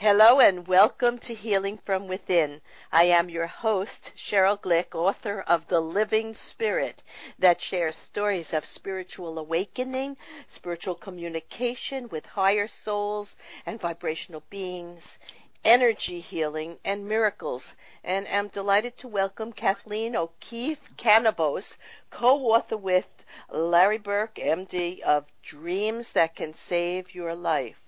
Hello 0.00 0.38
and 0.38 0.68
welcome 0.68 1.18
to 1.18 1.34
Healing 1.34 1.76
from 1.76 2.06
Within. 2.06 2.60
I 2.92 3.06
am 3.06 3.28
your 3.28 3.48
host, 3.48 4.12
Cheryl 4.14 4.56
Glick, 4.56 4.94
author 4.94 5.40
of 5.40 5.66
The 5.66 5.80
Living 5.80 6.34
Spirit, 6.34 7.02
that 7.36 7.60
shares 7.60 7.96
stories 7.96 8.52
of 8.52 8.64
spiritual 8.64 9.36
awakening, 9.40 10.16
spiritual 10.46 10.94
communication 10.94 12.08
with 12.10 12.26
higher 12.26 12.68
souls 12.68 13.34
and 13.66 13.80
vibrational 13.80 14.44
beings, 14.50 15.18
energy 15.64 16.20
healing, 16.20 16.78
and 16.84 17.08
miracles. 17.08 17.74
And 18.04 18.28
I'm 18.28 18.46
delighted 18.46 18.96
to 18.98 19.08
welcome 19.08 19.52
Kathleen 19.52 20.14
O'Keefe 20.14 20.96
Kanavos, 20.96 21.76
co-author 22.10 22.76
with 22.76 23.24
Larry 23.50 23.98
Burke, 23.98 24.36
MD, 24.36 25.00
of 25.00 25.32
Dreams 25.42 26.12
That 26.12 26.36
Can 26.36 26.54
Save 26.54 27.16
Your 27.16 27.34
Life. 27.34 27.87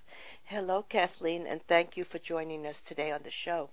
Hello, 0.51 0.83
Kathleen, 0.83 1.47
and 1.47 1.63
thank 1.69 1.97
you 1.97 2.03
for 2.03 2.19
joining 2.19 2.67
us 2.67 2.83
today 2.83 3.13
on 3.13 3.23
the 3.23 3.31
show. 3.31 3.71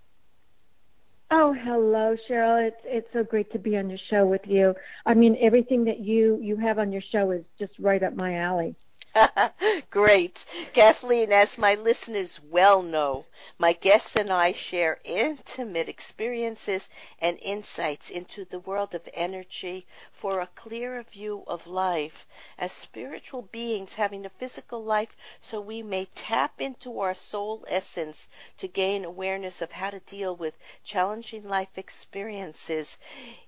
Oh, 1.31 1.52
hello, 1.52 2.16
Cheryl. 2.30 2.68
It's 2.68 2.81
it's 2.85 3.08
so 3.13 3.23
great 3.23 3.52
to 3.54 3.58
be 3.58 3.76
on 3.77 3.90
your 3.90 3.98
show 4.12 4.27
with 4.27 4.45
you. 4.45 4.76
I 5.04 5.16
mean, 5.16 5.35
everything 5.41 5.85
that 5.85 6.02
you 6.02 6.38
you 6.40 6.55
have 6.58 6.77
on 6.77 6.91
your 6.91 7.02
show 7.12 7.32
is 7.32 7.44
just 7.58 7.73
right 7.80 8.04
up 8.04 8.16
my 8.16 8.35
alley. 8.35 8.76
Great. 9.89 10.45
Kathleen, 10.73 11.31
as 11.31 11.57
my 11.57 11.76
listeners 11.76 12.39
well 12.41 12.81
know, 12.81 13.26
my 13.57 13.73
guests 13.73 14.16
and 14.16 14.30
I 14.30 14.52
share 14.52 14.99
intimate 15.03 15.90
experiences 15.90 16.88
and 17.20 17.38
insights 17.41 18.09
into 18.09 18.45
the 18.45 18.59
world 18.59 18.93
of 18.95 19.07
energy 19.13 19.85
for 20.12 20.40
a 20.40 20.48
clearer 20.48 21.03
view 21.03 21.43
of 21.48 21.66
life 21.67 22.26
as 22.57 22.71
spiritual 22.71 23.41
beings 23.43 23.93
having 23.95 24.26
a 24.26 24.30
physical 24.30 24.84
life 24.84 25.16
so 25.41 25.59
we 25.62 25.81
may 25.81 26.05
tap 26.13 26.62
into 26.62 26.99
our 26.99 27.13
soul 27.15 27.65
essence 27.68 28.27
to 28.57 28.68
gain 28.68 29.04
awareness 29.05 29.62
of 29.62 29.71
how 29.71 29.90
to 29.90 29.99
deal 30.02 30.35
with 30.35 30.57
challenging 30.84 31.48
life 31.48 31.77
experiences 31.77 32.98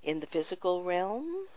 in 0.04 0.20
the 0.20 0.28
physical 0.28 0.84
realm 0.84 1.48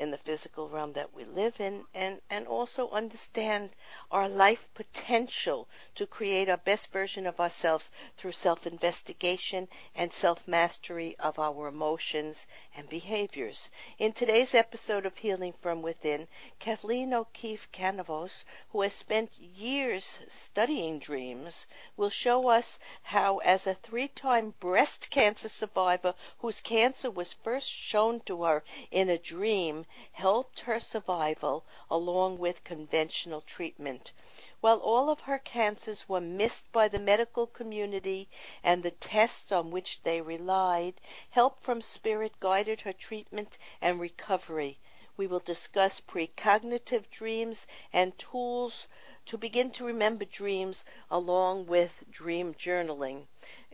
in 0.00 0.10
the 0.10 0.16
physical 0.16 0.66
realm 0.66 0.94
that 0.94 1.12
we 1.12 1.24
live 1.24 1.60
in 1.60 1.84
and, 1.94 2.22
and 2.30 2.48
also 2.48 2.88
understand 2.88 3.68
our 4.10 4.30
life 4.30 4.66
potential 4.72 5.68
to 5.94 6.06
create 6.06 6.48
our 6.48 6.56
best 6.56 6.90
version 6.90 7.26
of 7.26 7.38
ourselves 7.38 7.90
through 8.16 8.32
self 8.32 8.66
investigation 8.66 9.68
and 9.94 10.10
self 10.10 10.48
mastery 10.48 11.14
of 11.18 11.38
our 11.38 11.68
emotions 11.68 12.46
and 12.74 12.88
behaviors. 12.88 13.68
In 13.98 14.12
today's 14.14 14.54
episode 14.54 15.04
of 15.04 15.18
Healing 15.18 15.52
from 15.60 15.82
Within, 15.82 16.26
Kathleen 16.58 17.12
O'Keefe 17.12 17.70
Kanavos, 17.70 18.44
who 18.70 18.80
has 18.80 18.94
spent 18.94 19.38
years 19.38 20.18
studying 20.28 20.98
dreams, 20.98 21.66
will 21.98 22.08
show 22.08 22.48
us 22.48 22.78
how, 23.02 23.36
as 23.38 23.66
a 23.66 23.74
three 23.74 24.08
time 24.08 24.54
breast 24.60 25.10
cancer 25.10 25.50
survivor 25.50 26.14
whose 26.38 26.62
cancer 26.62 27.10
was 27.10 27.34
first 27.34 27.68
shown 27.68 28.20
to 28.20 28.44
her 28.44 28.64
in 28.90 29.10
a 29.10 29.18
dream, 29.18 29.84
helped 30.12 30.60
her 30.60 30.78
survival 30.78 31.64
along 31.90 32.38
with 32.38 32.62
conventional 32.62 33.40
treatment. 33.40 34.12
While 34.60 34.78
all 34.78 35.10
of 35.10 35.20
her 35.20 35.38
cancers 35.38 36.08
were 36.08 36.20
missed 36.20 36.70
by 36.70 36.86
the 36.86 37.00
medical 37.00 37.46
community 37.46 38.28
and 38.62 38.82
the 38.82 38.92
tests 38.92 39.50
on 39.50 39.70
which 39.70 40.00
they 40.02 40.20
relied, 40.20 41.00
help 41.30 41.60
from 41.60 41.80
spirit 41.80 42.38
guided 42.38 42.82
her 42.82 42.92
treatment 42.92 43.58
and 43.80 43.98
recovery. 43.98 44.78
We 45.16 45.26
will 45.26 45.40
discuss 45.40 46.00
precognitive 46.00 47.10
dreams 47.10 47.66
and 47.92 48.16
tools 48.16 48.86
to 49.26 49.36
begin 49.36 49.70
to 49.72 49.84
remember 49.84 50.24
dreams 50.24 50.84
along 51.10 51.66
with 51.66 52.04
dream 52.10 52.54
journaling. 52.54 53.26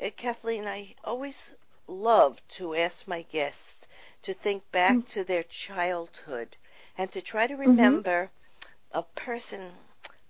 Uh, 0.03 0.11
Kathleen, 0.17 0.67
I 0.67 0.94
always 1.05 1.55
love 1.87 2.41
to 2.48 2.75
ask 2.75 3.06
my 3.06 3.22
guests 3.22 3.87
to 4.27 4.34
think 4.34 4.69
back 4.72 4.91
mm-hmm. 4.91 5.06
to 5.06 5.22
their 5.22 5.44
childhood 5.44 6.56
and 6.98 7.12
to 7.12 7.22
try 7.22 7.47
to 7.47 7.54
mm-hmm. 7.54 7.70
remember 7.70 8.25
mm-hmm. 8.25 8.98
a 8.98 9.03
person, 9.14 9.70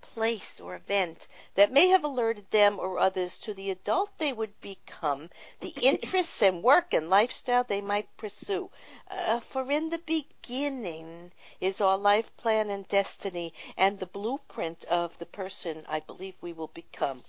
place, 0.02 0.60
or 0.60 0.74
event 0.74 1.26
that 1.54 1.72
may 1.72 1.88
have 1.88 2.04
alerted 2.04 2.44
them 2.50 2.78
or 2.78 2.98
others 2.98 3.38
to 3.38 3.54
the 3.54 3.70
adult 3.70 4.10
they 4.18 4.34
would 4.34 4.60
become, 4.60 5.30
the 5.60 5.70
interests 5.82 6.42
and 6.42 6.62
work 6.62 6.92
and 6.92 7.08
lifestyle 7.08 7.64
they 7.64 7.80
might 7.80 8.14
pursue. 8.18 8.68
Uh, 9.10 9.40
for 9.40 9.72
in 9.72 9.88
the 9.88 10.02
beginning 10.04 11.32
is 11.58 11.80
our 11.80 11.96
life 11.96 12.36
plan 12.36 12.68
and 12.68 12.86
destiny 12.88 13.54
and 13.78 13.98
the 13.98 14.04
blueprint 14.04 14.84
of 14.84 15.16
the 15.16 15.24
person 15.24 15.86
I 15.88 16.00
believe 16.00 16.34
we 16.42 16.52
will 16.52 16.68
become. 16.74 17.24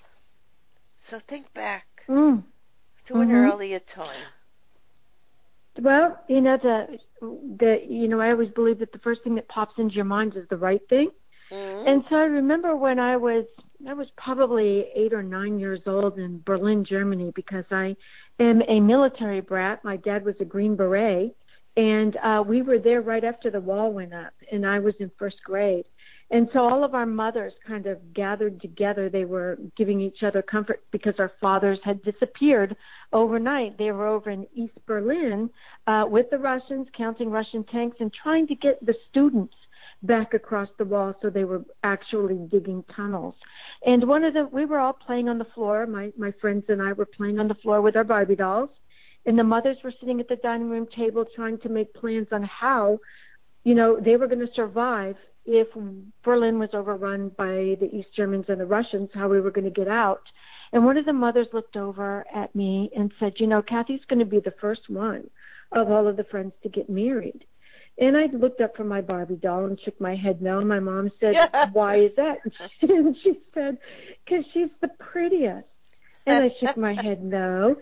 So 0.99 1.17
think 1.17 1.53
back 1.53 2.03
mm. 2.09 2.43
to 3.05 3.21
an 3.21 3.29
mm-hmm. 3.29 3.51
earlier 3.51 3.79
time. 3.79 4.25
Well, 5.79 6.19
you 6.27 6.41
know 6.41 6.57
the 6.57 6.97
the 7.21 7.81
you 7.87 8.07
know 8.07 8.19
I 8.19 8.31
always 8.31 8.49
believe 8.51 8.79
that 8.79 8.91
the 8.91 8.99
first 8.99 9.23
thing 9.23 9.35
that 9.35 9.47
pops 9.47 9.73
into 9.77 9.95
your 9.95 10.05
mind 10.05 10.35
is 10.35 10.47
the 10.49 10.57
right 10.57 10.81
thing. 10.89 11.11
Mm-hmm. 11.51 11.87
And 11.87 12.03
so 12.09 12.15
I 12.15 12.23
remember 12.23 12.75
when 12.75 12.99
I 12.99 13.17
was 13.17 13.45
I 13.87 13.93
was 13.93 14.07
probably 14.17 14.87
eight 14.95 15.13
or 15.13 15.23
nine 15.23 15.59
years 15.59 15.81
old 15.85 16.17
in 16.17 16.41
Berlin, 16.45 16.83
Germany, 16.83 17.31
because 17.35 17.65
I 17.71 17.95
am 18.39 18.61
a 18.67 18.79
military 18.79 19.41
brat. 19.41 19.83
My 19.83 19.97
dad 19.97 20.25
was 20.25 20.35
a 20.39 20.45
Green 20.45 20.75
Beret, 20.75 21.35
and 21.75 22.17
uh, 22.17 22.43
we 22.45 22.63
were 22.63 22.79
there 22.79 23.01
right 23.01 23.23
after 23.23 23.51
the 23.51 23.61
wall 23.61 23.93
went 23.93 24.13
up, 24.13 24.33
and 24.51 24.65
I 24.65 24.79
was 24.79 24.95
in 24.99 25.11
first 25.19 25.37
grade. 25.43 25.85
And 26.29 26.49
so 26.51 26.59
all 26.59 26.83
of 26.83 26.93
our 26.93 27.05
mothers 27.05 27.53
kind 27.65 27.85
of 27.87 28.13
gathered 28.13 28.59
together. 28.59 29.09
They 29.09 29.23
were 29.23 29.57
giving 29.77 30.01
each 30.01 30.23
other 30.23 30.41
comfort 30.41 30.83
because 30.91 31.13
our 31.19 31.31
fathers 31.39 31.79
had 31.85 32.03
disappeared 32.03 32.75
overnight. 33.13 33.77
They 33.77 33.91
were 33.91 34.07
over 34.07 34.29
in 34.29 34.45
East 34.53 34.77
Berlin 34.85 35.49
uh, 35.87 36.03
with 36.07 36.29
the 36.29 36.37
Russians, 36.37 36.87
counting 36.97 37.29
Russian 37.29 37.63
tanks 37.63 37.97
and 38.01 38.11
trying 38.13 38.45
to 38.47 38.55
get 38.55 38.85
the 38.85 38.95
students 39.09 39.53
back 40.03 40.33
across 40.33 40.67
the 40.77 40.85
wall. 40.85 41.13
So 41.21 41.29
they 41.29 41.45
were 41.45 41.63
actually 41.83 42.37
digging 42.51 42.83
tunnels. 42.93 43.35
And 43.85 44.05
one 44.07 44.25
of 44.25 44.33
the, 44.33 44.49
we 44.51 44.65
were 44.65 44.79
all 44.79 44.93
playing 44.93 45.29
on 45.29 45.37
the 45.37 45.47
floor. 45.55 45.85
My 45.85 46.11
my 46.17 46.33
friends 46.41 46.65
and 46.67 46.81
I 46.81 46.91
were 46.91 47.05
playing 47.05 47.39
on 47.39 47.47
the 47.47 47.55
floor 47.55 47.81
with 47.81 47.95
our 47.95 48.03
Barbie 48.03 48.35
dolls, 48.35 48.69
and 49.25 49.39
the 49.39 49.43
mothers 49.43 49.77
were 49.83 49.93
sitting 49.99 50.19
at 50.19 50.27
the 50.27 50.35
dining 50.37 50.69
room 50.69 50.87
table 50.95 51.25
trying 51.35 51.57
to 51.59 51.69
make 51.69 51.93
plans 51.93 52.27
on 52.31 52.43
how, 52.43 52.99
you 53.63 53.75
know, 53.75 53.97
they 53.99 54.17
were 54.17 54.27
going 54.27 54.45
to 54.45 54.53
survive 54.55 55.15
if 55.47 55.67
Berlin 56.23 56.59
was 56.59 56.69
overrun 56.73 57.29
by 57.29 57.77
the 57.79 57.89
East 57.91 58.09
Germans 58.15 58.45
and 58.49 58.59
the 58.59 58.65
Russians, 58.65 59.09
how 59.13 59.29
we 59.29 59.39
were 59.39 59.51
going 59.51 59.65
to 59.65 59.71
get 59.71 59.87
out. 59.87 60.21
And 60.73 60.83
one 60.83 60.97
of 60.97 61.05
the 61.05 61.13
mothers 61.13 61.47
looked 61.53 61.77
over 61.77 62.25
at 62.35 62.53
me 62.53 62.91
and 62.95 63.11
said, 63.19 63.33
You 63.37 63.47
know, 63.47 63.61
Kathy's 63.61 64.03
going 64.09 64.19
to 64.19 64.25
be 64.25 64.41
the 64.41 64.53
first 64.59 64.89
one 64.89 65.29
of 65.71 65.89
all 65.89 66.07
of 66.07 66.17
the 66.17 66.25
friends 66.25 66.53
to 66.63 66.69
get 66.69 66.89
married. 66.89 67.45
And 67.99 68.15
I 68.15 68.25
looked 68.25 68.61
up 68.61 68.75
from 68.75 68.87
my 68.89 69.01
Barbie 69.01 69.37
doll 69.37 69.65
and 69.65 69.79
shook 69.83 69.99
my 69.99 70.15
head 70.15 70.41
no. 70.41 70.61
My 70.61 70.79
mom 70.79 71.11
said, 71.19 71.35
Why 71.71 71.97
is 71.97 72.11
that? 72.17 72.39
And 72.81 73.15
she 73.23 73.39
said, 73.53 73.77
Because 74.25 74.45
she's 74.53 74.69
the 74.81 74.89
prettiest. 74.99 75.65
And 76.25 76.43
I 76.43 76.51
shook 76.59 76.75
my 76.75 76.93
head 76.93 77.23
no. 77.23 77.77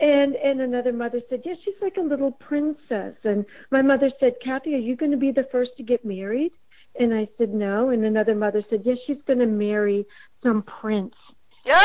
And 0.00 0.34
and 0.34 0.60
another 0.60 0.92
mother 0.92 1.20
said, 1.30 1.42
Yes, 1.44 1.58
yeah, 1.60 1.64
she's 1.72 1.80
like 1.80 1.96
a 1.96 2.00
little 2.00 2.32
princess. 2.32 3.14
And 3.22 3.46
my 3.70 3.80
mother 3.80 4.10
said, 4.18 4.34
Kathy, 4.44 4.74
are 4.74 4.78
you 4.78 4.96
going 4.96 5.12
to 5.12 5.16
be 5.16 5.30
the 5.30 5.48
first 5.52 5.70
to 5.76 5.84
get 5.84 6.04
married? 6.04 6.52
And 6.98 7.12
I 7.12 7.28
said, 7.38 7.52
no. 7.52 7.90
And 7.90 8.04
another 8.04 8.34
mother 8.34 8.62
said, 8.70 8.82
yes, 8.84 8.98
she's 9.06 9.20
going 9.26 9.40
to 9.40 9.46
marry 9.46 10.06
some 10.42 10.62
prince. 10.62 11.14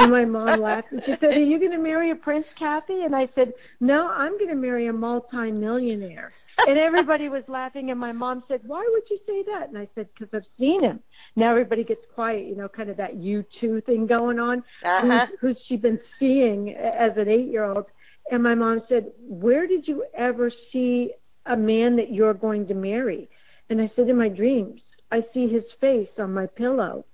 and 0.01 0.11
my 0.11 0.25
mom 0.25 0.59
laughed 0.59 0.91
and 0.91 1.01
she 1.05 1.11
said, 1.13 1.33
are 1.35 1.43
you 1.43 1.57
going 1.57 1.71
to 1.71 1.77
marry 1.77 2.11
a 2.11 2.15
prince, 2.15 2.45
Kathy? 2.57 3.03
And 3.03 3.15
I 3.15 3.29
said, 3.33 3.53
no, 3.79 4.09
I'm 4.09 4.33
going 4.33 4.49
to 4.49 4.55
marry 4.55 4.87
a 4.87 4.93
multi-millionaire. 4.93 6.33
and 6.67 6.77
everybody 6.77 7.29
was 7.29 7.43
laughing 7.47 7.89
and 7.89 7.97
my 7.99 8.11
mom 8.11 8.43
said, 8.49 8.59
why 8.65 8.85
would 8.91 9.03
you 9.09 9.17
say 9.25 9.43
that? 9.43 9.69
And 9.69 9.77
I 9.77 9.87
said, 9.95 10.09
because 10.13 10.27
I've 10.33 10.47
seen 10.59 10.83
him. 10.83 10.99
Now 11.37 11.51
everybody 11.51 11.85
gets 11.85 12.01
quiet, 12.13 12.45
you 12.47 12.55
know, 12.55 12.67
kind 12.67 12.89
of 12.89 12.97
that 12.97 13.15
you 13.15 13.45
two 13.61 13.79
thing 13.81 14.05
going 14.05 14.39
on. 14.39 14.63
Uh-huh. 14.83 15.27
Who's, 15.27 15.39
who's 15.39 15.57
she 15.67 15.77
been 15.77 15.99
seeing 16.19 16.75
as 16.75 17.15
an 17.15 17.29
eight 17.29 17.47
year 17.49 17.63
old? 17.63 17.85
And 18.31 18.43
my 18.43 18.55
mom 18.55 18.81
said, 18.89 19.11
where 19.21 19.65
did 19.65 19.87
you 19.87 20.03
ever 20.13 20.51
see 20.71 21.11
a 21.45 21.55
man 21.55 21.95
that 21.95 22.11
you're 22.11 22.33
going 22.33 22.67
to 22.67 22.73
marry? 22.73 23.29
And 23.69 23.79
I 23.81 23.89
said, 23.95 24.09
in 24.09 24.17
my 24.17 24.29
dreams. 24.29 24.81
I 25.11 25.25
see 25.33 25.47
his 25.47 25.63
face 25.81 26.09
on 26.17 26.33
my 26.33 26.45
pillow. 26.47 27.05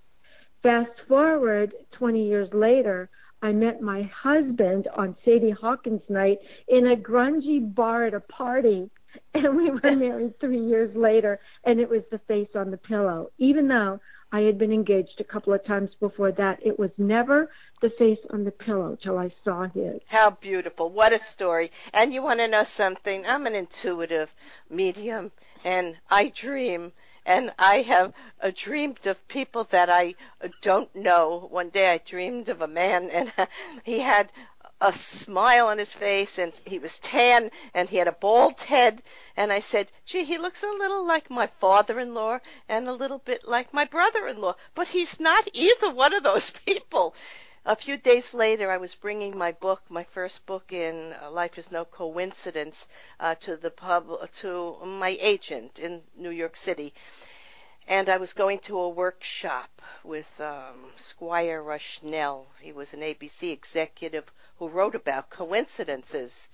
Fast 0.63 0.92
forward 1.07 1.74
20 1.92 2.27
years 2.27 2.50
later, 2.53 3.09
I 3.42 3.51
met 3.51 3.81
my 3.81 4.01
husband 4.03 4.88
on 4.95 5.15
Sadie 5.24 5.51
Hawkins 5.51 6.01
night 6.09 6.39
in 6.68 6.88
a 6.88 6.95
grungy 6.95 7.59
bar 7.75 8.06
at 8.06 8.13
a 8.13 8.19
party, 8.19 8.89
and 9.33 9.56
we 9.56 9.69
were 9.69 9.95
married 9.95 10.39
three 10.39 10.59
years 10.59 10.95
later, 10.95 11.39
and 11.63 11.80
it 11.80 11.89
was 11.89 12.01
the 12.09 12.19
face 12.27 12.50
on 12.56 12.71
the 12.71 12.77
pillow. 12.77 13.31
Even 13.38 13.68
though 13.68 14.00
I 14.31 14.41
had 14.41 14.57
been 14.57 14.74
engaged 14.74 15.19
a 15.21 15.24
couple 15.24 15.53
of 15.53 15.63
times 15.63 15.91
before 16.00 16.31
that, 16.33 16.65
it 16.65 16.80
was 16.80 16.89
never 16.98 17.51
the 17.81 17.91
face 17.91 18.19
on 18.31 18.44
the 18.44 18.51
pillow 18.51 18.98
till 19.01 19.18
I 19.18 19.31
saw 19.44 19.68
his. 19.68 20.01
How 20.07 20.31
beautiful. 20.31 20.89
What 20.89 21.13
a 21.13 21.19
story. 21.19 21.71
And 21.94 22.13
you 22.13 22.24
want 22.24 22.39
to 22.39 22.48
know 22.48 22.63
something? 22.63 23.25
I'm 23.25 23.45
an 23.45 23.56
intuitive 23.56 24.33
medium, 24.69 25.31
and 25.63 25.98
I 26.09 26.30
dream 26.30 26.91
and 27.25 27.51
I 27.57 27.81
have 27.81 28.13
uh, 28.42 28.51
dreamed 28.56 29.07
of 29.07 29.27
people 29.27 29.63
that 29.66 29.89
I 29.89 30.16
uh, 30.42 30.50
don't 30.62 30.94
know. 30.95 31.48
One 31.50 31.69
day 31.69 31.92
I 31.92 31.98
dreamed 31.98 32.50
of 32.50 32.62
a 32.62 32.68
man, 32.68 33.10
and 33.10 33.31
he 33.83 34.00
had 34.00 34.31
a 34.81 34.92
smile 34.92 35.68
on 35.68 35.77
his 35.77 35.94
face 35.94 36.38
and 36.38 36.60
he 36.66 36.80
was 36.80 37.00
tan 37.00 37.50
and 37.74 37.88
he 37.88 37.95
had 37.95 38.10
a 38.10 38.12
bald 38.12 38.62
head 38.62 39.01
and 39.38 39.51
I 39.51 39.62
said, 39.62 39.89
gee, 40.06 40.25
he 40.25 40.38
looks 40.38 40.63
a 40.63 40.68
little 40.68 41.07
like 41.07 41.30
my 41.30 41.48
father-in-law 41.48 42.39
and 42.68 42.88
a 42.88 42.94
little 42.94 43.19
bit 43.19 43.48
like 43.48 43.74
my 43.74 43.86
brother-in-law, 43.86 44.56
but 44.74 44.89
he's 44.89 45.19
not 45.19 45.48
either 45.54 45.89
one 45.89 46.13
of 46.13 46.24
those 46.24 46.51
people. 46.66 47.16
A 47.65 47.75
few 47.75 47.97
days 47.97 48.33
later, 48.33 48.71
I 48.71 48.77
was 48.77 48.95
bringing 48.95 49.38
my 49.38 49.51
book, 49.51 49.81
my 49.89 50.03
first 50.03 50.45
book 50.45 50.71
in 50.71 51.13
uh, 51.21 51.31
Life 51.31 51.57
is 51.57 51.71
No 51.71 51.85
Coincidence, 51.85 52.88
uh, 53.19 53.35
to 53.35 53.57
the 53.57 53.71
pub, 53.71 54.31
to 54.33 54.77
my 54.85 55.17
agent 55.19 55.79
in 55.79 56.03
New 56.15 56.29
York 56.29 56.56
City 56.57 56.94
and 57.88 58.09
I 58.09 58.17
was 58.17 58.33
going 58.33 58.59
to 58.59 58.79
a 58.79 58.89
workshop 58.89 59.81
with 60.03 60.27
um, 60.41 60.91
Squire 60.97 61.62
Rushnell. 61.62 62.47
He 62.59 62.71
was 62.71 62.94
an 62.94 63.01
ABC 63.01 63.51
executive 63.51 64.31
who 64.57 64.69
wrote 64.69 64.95
about 64.95 65.29
coincidences, 65.29 66.47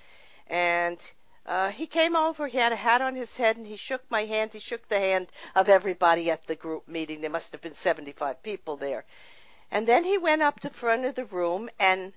and 0.48 0.98
uh, 1.46 1.70
he 1.70 1.88
came 1.88 2.16
over. 2.18 2.48
He 2.48 2.58
had 2.58 2.74
a 2.74 2.76
hat 2.76 3.02
on 3.02 3.16
his 3.16 3.38
head, 3.38 3.56
and 3.56 3.66
he 3.66 3.78
shook 3.78 4.04
my 4.10 4.26
hand. 4.26 4.52
He 4.52 4.60
shook 4.60 4.88
the 4.90 5.00
hand 5.00 5.28
of 5.56 5.70
everybody 5.70 6.30
at 6.30 6.46
the 6.48 6.56
group 6.56 6.88
meeting. 6.88 7.22
There 7.22 7.30
must 7.30 7.54
have 7.54 7.62
been 7.62 7.74
75 7.74 8.44
people 8.44 8.76
there, 8.76 9.06
and 9.72 9.88
then 9.88 10.04
he 10.04 10.18
went 10.18 10.42
up 10.42 10.60
to 10.60 10.70
front 10.70 11.06
of 11.06 11.16
the 11.16 11.24
room 11.24 11.70
and 11.80 12.14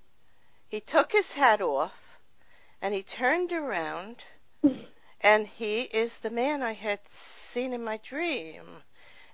he 0.67 0.81
took 0.81 1.13
his 1.13 1.35
hat 1.35 1.61
off, 1.61 2.19
and 2.83 2.93
he 2.95 3.03
turned 3.03 3.53
around, 3.53 4.25
and 5.21 5.47
he 5.47 5.83
is 5.83 6.19
the 6.19 6.31
man 6.31 6.63
I 6.63 6.73
had 6.73 7.07
seen 7.07 7.73
in 7.73 7.85
my 7.85 7.99
dream 7.99 8.83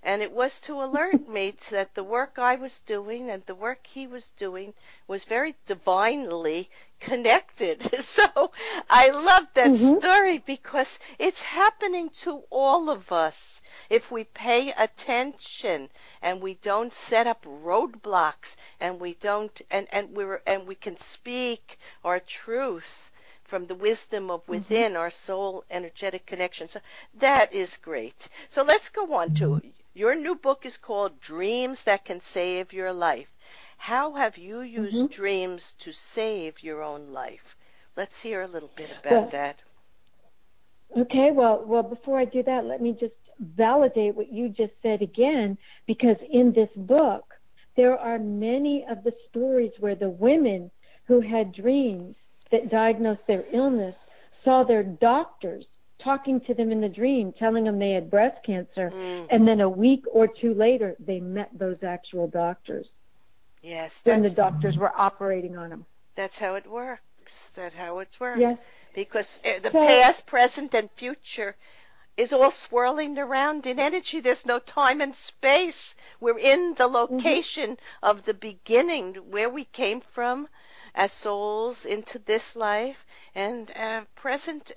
and 0.03 0.23
it 0.23 0.33
was 0.33 0.61
to 0.61 0.83
alert 0.83 1.29
me 1.29 1.51
that 1.69 1.95
the 1.95 2.03
work 2.03 2.39
I 2.39 2.55
was 2.55 2.79
doing 2.81 3.31
and 3.31 3.45
the 3.45 3.55
work 3.55 3.87
he 3.87 4.07
was 4.07 4.31
doing 4.31 4.73
was 5.07 5.25
very 5.25 5.55
divinely 5.67 6.71
connected. 7.01 7.87
So 8.01 8.51
I 8.89 9.11
love 9.11 9.47
that 9.55 9.73
mm-hmm. 9.73 9.99
story 9.99 10.39
because 10.39 10.99
it's 11.19 11.43
happening 11.43 12.09
to 12.21 12.43
all 12.49 12.89
of 12.89 13.13
us 13.13 13.61
if 13.91 14.11
we 14.11 14.25
pay 14.25 14.73
attention 14.73 15.91
and 16.23 16.41
we 16.41 16.55
don't 16.55 16.95
set 16.95 17.27
up 17.27 17.45
roadblocks 17.45 18.57
and 18.81 19.01
we 19.01 19.15
don't 19.15 19.61
and 19.71 19.87
and 19.93 20.17
we 20.17 20.25
and 20.47 20.67
we 20.67 20.75
can 20.75 20.97
speak 20.97 21.79
our 22.05 22.21
truth 22.21 23.11
from 23.45 23.67
the 23.67 23.75
wisdom 23.75 24.31
of 24.31 24.41
mm-hmm. 24.43 24.53
within 24.53 24.93
mm-hmm. 24.93 25.01
our 25.01 25.11
soul 25.11 25.65
energetic 25.71 26.25
connection. 26.25 26.69
So 26.69 26.81
that 27.15 27.53
is 27.53 27.77
great. 27.77 28.29
So 28.49 28.63
let's 28.63 28.89
go 28.89 29.13
on 29.15 29.35
to 29.35 29.61
your 29.95 30.15
new 30.15 30.35
book 30.35 30.65
is 30.65 30.77
called 30.77 31.21
Dreams 31.21 31.83
That 31.83 32.05
Can 32.05 32.21
Save 32.21 32.73
Your 32.73 32.93
Life. 32.93 33.29
How 33.77 34.13
have 34.15 34.39
you 34.39 34.61
used 34.61 34.97
mm-hmm. 34.97 35.07
dreams 35.07 35.75
to 35.81 35.93
save 35.93 36.63
your 36.63 36.83
own 36.83 37.13
life? 37.13 37.57
Let's 37.97 38.23
hear 38.23 38.43
a 38.43 38.47
little 38.47 38.71
bit 38.77 38.91
about 39.01 39.13
well, 39.13 39.29
that. 39.31 39.57
Okay, 40.97 41.31
well, 41.33 41.63
well, 41.65 41.83
before 41.83 42.19
I 42.19 42.25
do 42.25 42.43
that, 42.43 42.65
let 42.65 42.81
me 42.81 42.97
just 42.99 43.15
validate 43.39 44.15
what 44.15 44.33
you 44.33 44.49
just 44.49 44.73
said 44.83 45.03
again, 45.03 45.57
because 45.87 46.17
in 46.31 46.53
this 46.53 46.69
book, 46.77 47.35
there 47.77 47.99
are 47.99 48.19
many 48.19 48.85
of 48.89 49.03
the 49.03 49.15
stories 49.29 49.73
where 49.81 49.95
the 49.95 50.11
women 50.11 50.71
who 51.07 51.21
had 51.21 51.53
dreams 51.53 52.17
that 52.51 52.71
diagnosed 52.71 53.27
their 53.27 53.45
illness 53.53 53.95
saw 54.45 54.65
their 54.65 54.83
doctors 54.83 55.65
talking 56.03 56.41
to 56.43 56.55
them 56.55 56.73
in 56.73 56.81
the 56.81 56.89
dream, 56.89 57.33
telling 57.33 57.65
them 57.65 57.79
they 57.79 57.93
had 57.93 58.11
breast 58.11 58.45
cancer, 58.45 58.91
mm. 58.91 59.27
and 59.31 59.47
then 59.47 59.61
a 59.61 59.69
week 59.69 60.05
or 60.11 60.27
two 60.27 60.55
later, 60.55 60.97
they 60.99 61.21
met 61.21 61.51
those 61.53 61.83
actual 61.83 62.29
doctors. 62.29 62.87
Yes, 63.63 64.01
when 64.05 64.23
the 64.23 64.31
doctors 64.31 64.77
were 64.77 64.93
operating 64.99 65.57
on 65.57 65.71
them. 65.71 65.87
That's 66.15 66.39
how 66.39 66.55
it 66.55 66.67
works. 66.67 67.51
That's 67.55 67.75
how 67.75 67.99
it's 67.99 68.19
worked. 68.19 68.41
Yes. 68.41 68.59
Because 68.95 69.39
uh, 69.45 69.59
the 69.61 69.71
so, 69.71 69.87
past, 69.87 70.27
present, 70.27 70.75
and 70.75 70.91
future 70.93 71.55
is 72.17 72.33
all 72.33 72.51
swirling 72.51 73.19
around 73.19 73.67
in 73.67 73.79
energy. 73.79 74.21
There's 74.21 74.45
no 74.45 74.59
time 74.59 75.01
and 75.01 75.15
space. 75.15 75.95
We're 76.19 76.39
in 76.39 76.75
the 76.75 76.85
mm-hmm. 76.85 76.95
location 76.95 77.71
mm-hmm. 77.73 78.11
of 78.11 78.25
the 78.25 78.35
beginning, 78.35 79.15
where 79.31 79.49
we 79.49 79.65
came 79.65 80.01
from, 80.01 80.49
as 80.95 81.13
souls 81.13 81.85
into 81.85 82.19
this 82.19 82.57
life 82.57 83.05
and 83.35 83.71
uh, 83.77 84.03
present 84.15 84.73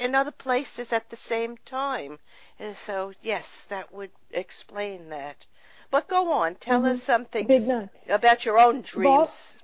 in 0.00 0.14
other 0.14 0.30
places 0.30 0.92
at 0.92 1.10
the 1.10 1.16
same 1.16 1.56
time. 1.64 2.18
And 2.58 2.76
so, 2.76 3.12
yes, 3.22 3.64
that 3.66 3.92
would 3.92 4.10
explain 4.30 5.10
that. 5.10 5.46
But 5.90 6.08
go 6.08 6.32
on, 6.32 6.56
tell 6.56 6.80
mm-hmm. 6.80 6.90
us 6.90 7.02
something 7.02 7.88
about 8.08 8.44
your 8.44 8.58
own 8.58 8.82
dreams. 8.82 9.62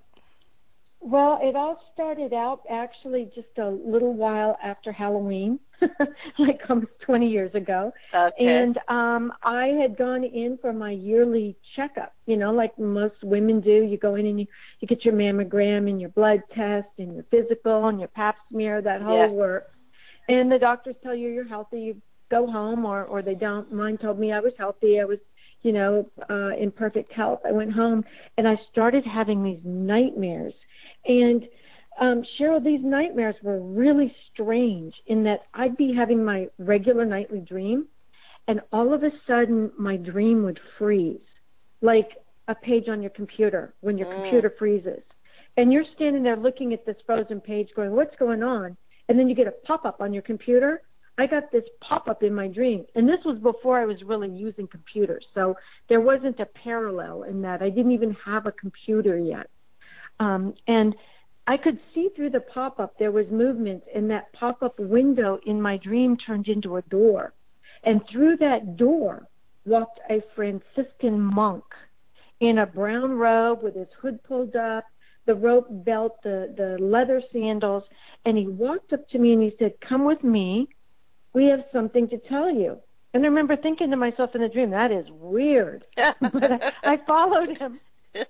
Well, 1.00 1.38
it 1.42 1.54
all 1.54 1.82
started 1.92 2.32
out 2.32 2.62
actually 2.70 3.30
just 3.34 3.58
a 3.58 3.68
little 3.68 4.14
while 4.14 4.56
after 4.62 4.90
Halloween, 4.90 5.60
like 6.38 6.60
almost 6.68 6.92
20 7.00 7.28
years 7.28 7.54
ago. 7.54 7.92
Okay. 8.12 8.62
And 8.62 8.78
um 8.88 9.32
I 9.42 9.66
had 9.68 9.96
gone 9.96 10.24
in 10.24 10.58
for 10.60 10.72
my 10.72 10.90
yearly 10.90 11.56
checkup, 11.76 12.14
you 12.26 12.36
know, 12.36 12.52
like 12.52 12.78
most 12.78 13.16
women 13.22 13.60
do. 13.60 13.82
You 13.84 13.96
go 13.96 14.14
in 14.14 14.26
and 14.26 14.40
you 14.40 14.46
you 14.80 14.88
get 14.88 15.04
your 15.04 15.14
mammogram 15.14 15.88
and 15.88 16.00
your 16.00 16.10
blood 16.10 16.42
test 16.54 16.88
and 16.98 17.14
your 17.14 17.24
physical 17.30 17.88
and 17.88 17.98
your 17.98 18.08
pap 18.08 18.36
smear, 18.50 18.80
that 18.82 19.02
whole 19.02 19.18
yeah. 19.18 19.28
work. 19.28 19.72
And 20.28 20.50
the 20.50 20.58
doctors 20.58 20.96
tell 21.02 21.14
you 21.14 21.28
you're 21.28 21.48
healthy, 21.48 21.80
you 21.80 22.02
go 22.30 22.50
home 22.50 22.84
or 22.84 23.04
or 23.04 23.22
they 23.22 23.34
don't. 23.34 23.72
Mine 23.72 23.98
told 23.98 24.18
me 24.18 24.32
I 24.32 24.40
was 24.40 24.52
healthy. 24.58 25.00
I 25.00 25.04
was 25.04 25.18
you 25.62 25.72
know, 25.72 26.06
uh, 26.28 26.50
in 26.50 26.70
perfect 26.70 27.10
health. 27.10 27.40
I 27.44 27.50
went 27.50 27.72
home 27.72 28.04
and 28.36 28.46
I 28.46 28.58
started 28.70 29.02
having 29.06 29.42
these 29.42 29.60
nightmares 29.64 30.52
and 31.06 31.46
um, 32.00 32.22
Cheryl, 32.38 32.62
these 32.62 32.80
nightmares 32.82 33.36
were 33.42 33.60
really 33.60 34.14
strange 34.32 34.94
in 35.06 35.24
that 35.24 35.40
I'd 35.54 35.76
be 35.76 35.94
having 35.96 36.24
my 36.24 36.48
regular 36.58 37.04
nightly 37.04 37.40
dream, 37.40 37.86
and 38.48 38.60
all 38.72 38.92
of 38.92 39.02
a 39.02 39.10
sudden 39.26 39.70
my 39.78 39.96
dream 39.96 40.42
would 40.44 40.60
freeze, 40.78 41.20
like 41.80 42.10
a 42.48 42.54
page 42.54 42.88
on 42.88 43.00
your 43.00 43.10
computer 43.10 43.74
when 43.80 43.96
your 43.96 44.08
mm. 44.08 44.16
computer 44.16 44.52
freezes. 44.58 45.02
And 45.56 45.72
you're 45.72 45.84
standing 45.94 46.22
there 46.22 46.36
looking 46.36 46.72
at 46.72 46.84
this 46.84 46.96
frozen 47.06 47.40
page 47.40 47.68
going, 47.76 47.92
What's 47.92 48.16
going 48.16 48.42
on? 48.42 48.76
And 49.08 49.18
then 49.18 49.28
you 49.28 49.34
get 49.34 49.46
a 49.46 49.52
pop 49.52 49.84
up 49.84 50.00
on 50.00 50.12
your 50.12 50.22
computer. 50.22 50.82
I 51.16 51.26
got 51.26 51.52
this 51.52 51.64
pop 51.80 52.08
up 52.08 52.24
in 52.24 52.34
my 52.34 52.48
dream. 52.48 52.86
And 52.96 53.08
this 53.08 53.20
was 53.24 53.38
before 53.38 53.78
I 53.78 53.84
was 53.84 54.02
really 54.04 54.30
using 54.30 54.66
computers. 54.66 55.24
So 55.32 55.54
there 55.88 56.00
wasn't 56.00 56.40
a 56.40 56.46
parallel 56.46 57.22
in 57.22 57.40
that. 57.42 57.62
I 57.62 57.70
didn't 57.70 57.92
even 57.92 58.16
have 58.24 58.46
a 58.46 58.52
computer 58.52 59.16
yet. 59.16 59.48
Um, 60.18 60.54
and 60.66 60.94
I 61.46 61.56
could 61.58 61.78
see 61.94 62.08
through 62.16 62.30
the 62.30 62.40
pop 62.40 62.80
up 62.80 62.98
there 62.98 63.12
was 63.12 63.26
movement, 63.30 63.84
and 63.94 64.10
that 64.10 64.32
pop 64.32 64.62
up 64.62 64.78
window 64.78 65.38
in 65.44 65.60
my 65.60 65.76
dream 65.76 66.16
turned 66.16 66.48
into 66.48 66.76
a 66.76 66.82
door. 66.82 67.34
And 67.82 68.00
through 68.10 68.38
that 68.38 68.76
door 68.76 69.28
walked 69.66 70.00
a 70.08 70.22
Franciscan 70.34 71.20
monk 71.20 71.64
in 72.40 72.58
a 72.58 72.66
brown 72.66 73.12
robe 73.12 73.62
with 73.62 73.74
his 73.74 73.88
hood 74.00 74.22
pulled 74.24 74.56
up, 74.56 74.84
the 75.26 75.34
rope 75.34 75.66
belt, 75.70 76.16
the, 76.22 76.54
the 76.56 76.82
leather 76.82 77.22
sandals, 77.32 77.84
and 78.24 78.36
he 78.38 78.46
walked 78.46 78.92
up 78.92 79.08
to 79.10 79.18
me 79.18 79.32
and 79.32 79.42
he 79.42 79.54
said, 79.58 79.74
Come 79.86 80.04
with 80.04 80.22
me. 80.24 80.68
We 81.34 81.46
have 81.46 81.64
something 81.72 82.08
to 82.08 82.18
tell 82.18 82.50
you. 82.50 82.78
And 83.12 83.22
I 83.22 83.28
remember 83.28 83.56
thinking 83.56 83.90
to 83.90 83.96
myself 83.96 84.34
in 84.34 84.40
the 84.40 84.48
dream, 84.48 84.70
that 84.70 84.92
is 84.92 85.06
weird. 85.10 85.84
but 85.96 86.52
I, 86.52 86.72
I 86.82 86.96
followed 87.06 87.56
him 87.56 87.80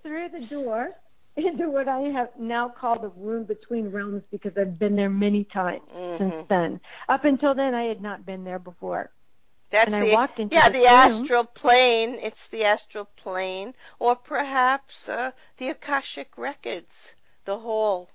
through 0.02 0.28
the 0.30 0.46
door 0.46 0.90
into 1.36 1.68
what 1.68 1.88
I 1.88 2.00
have 2.00 2.30
now 2.38 2.68
called 2.68 3.02
the 3.02 3.08
room 3.08 3.44
between 3.44 3.90
realms 3.90 4.22
because 4.30 4.52
I've 4.56 4.78
been 4.78 4.96
there 4.96 5.10
many 5.10 5.44
times 5.44 5.82
mm-hmm. 5.94 6.18
since 6.18 6.48
then. 6.48 6.80
Up 7.08 7.24
until 7.24 7.54
then, 7.54 7.74
I 7.74 7.84
had 7.84 8.00
not 8.00 8.24
been 8.24 8.44
there 8.44 8.58
before. 8.58 9.10
That's 9.70 9.92
and 9.92 10.04
the 10.04 10.12
I 10.12 10.14
walked 10.14 10.38
into 10.38 10.54
yeah 10.54 10.68
the, 10.68 10.78
the 10.78 10.86
astral 10.86 11.44
plane. 11.44 12.18
It's 12.22 12.48
the 12.48 12.64
astral 12.64 13.06
plane, 13.16 13.74
or 13.98 14.14
perhaps 14.14 15.08
uh, 15.08 15.32
the 15.56 15.70
akashic 15.70 16.38
records, 16.38 17.14
the 17.44 17.58
hall 17.58 18.08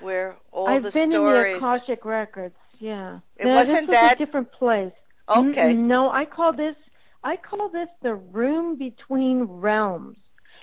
where 0.00 0.36
all 0.50 0.68
I've 0.68 0.82
the 0.82 0.90
been 0.90 1.12
stories. 1.12 1.54
in 1.54 1.60
the 1.60 1.66
akashic 1.66 2.04
records. 2.04 2.56
Yeah, 2.80 3.20
it 3.36 3.46
wasn't 3.46 3.86
this 3.86 3.94
was 3.94 4.02
that 4.02 4.14
a 4.16 4.18
different 4.18 4.50
place. 4.50 4.92
Okay. 5.28 5.74
No, 5.74 6.10
I 6.10 6.24
call 6.24 6.52
this 6.52 6.76
I 7.22 7.36
call 7.36 7.68
this 7.68 7.88
the 8.02 8.14
room 8.14 8.76
between 8.76 9.42
realms. 9.42 10.16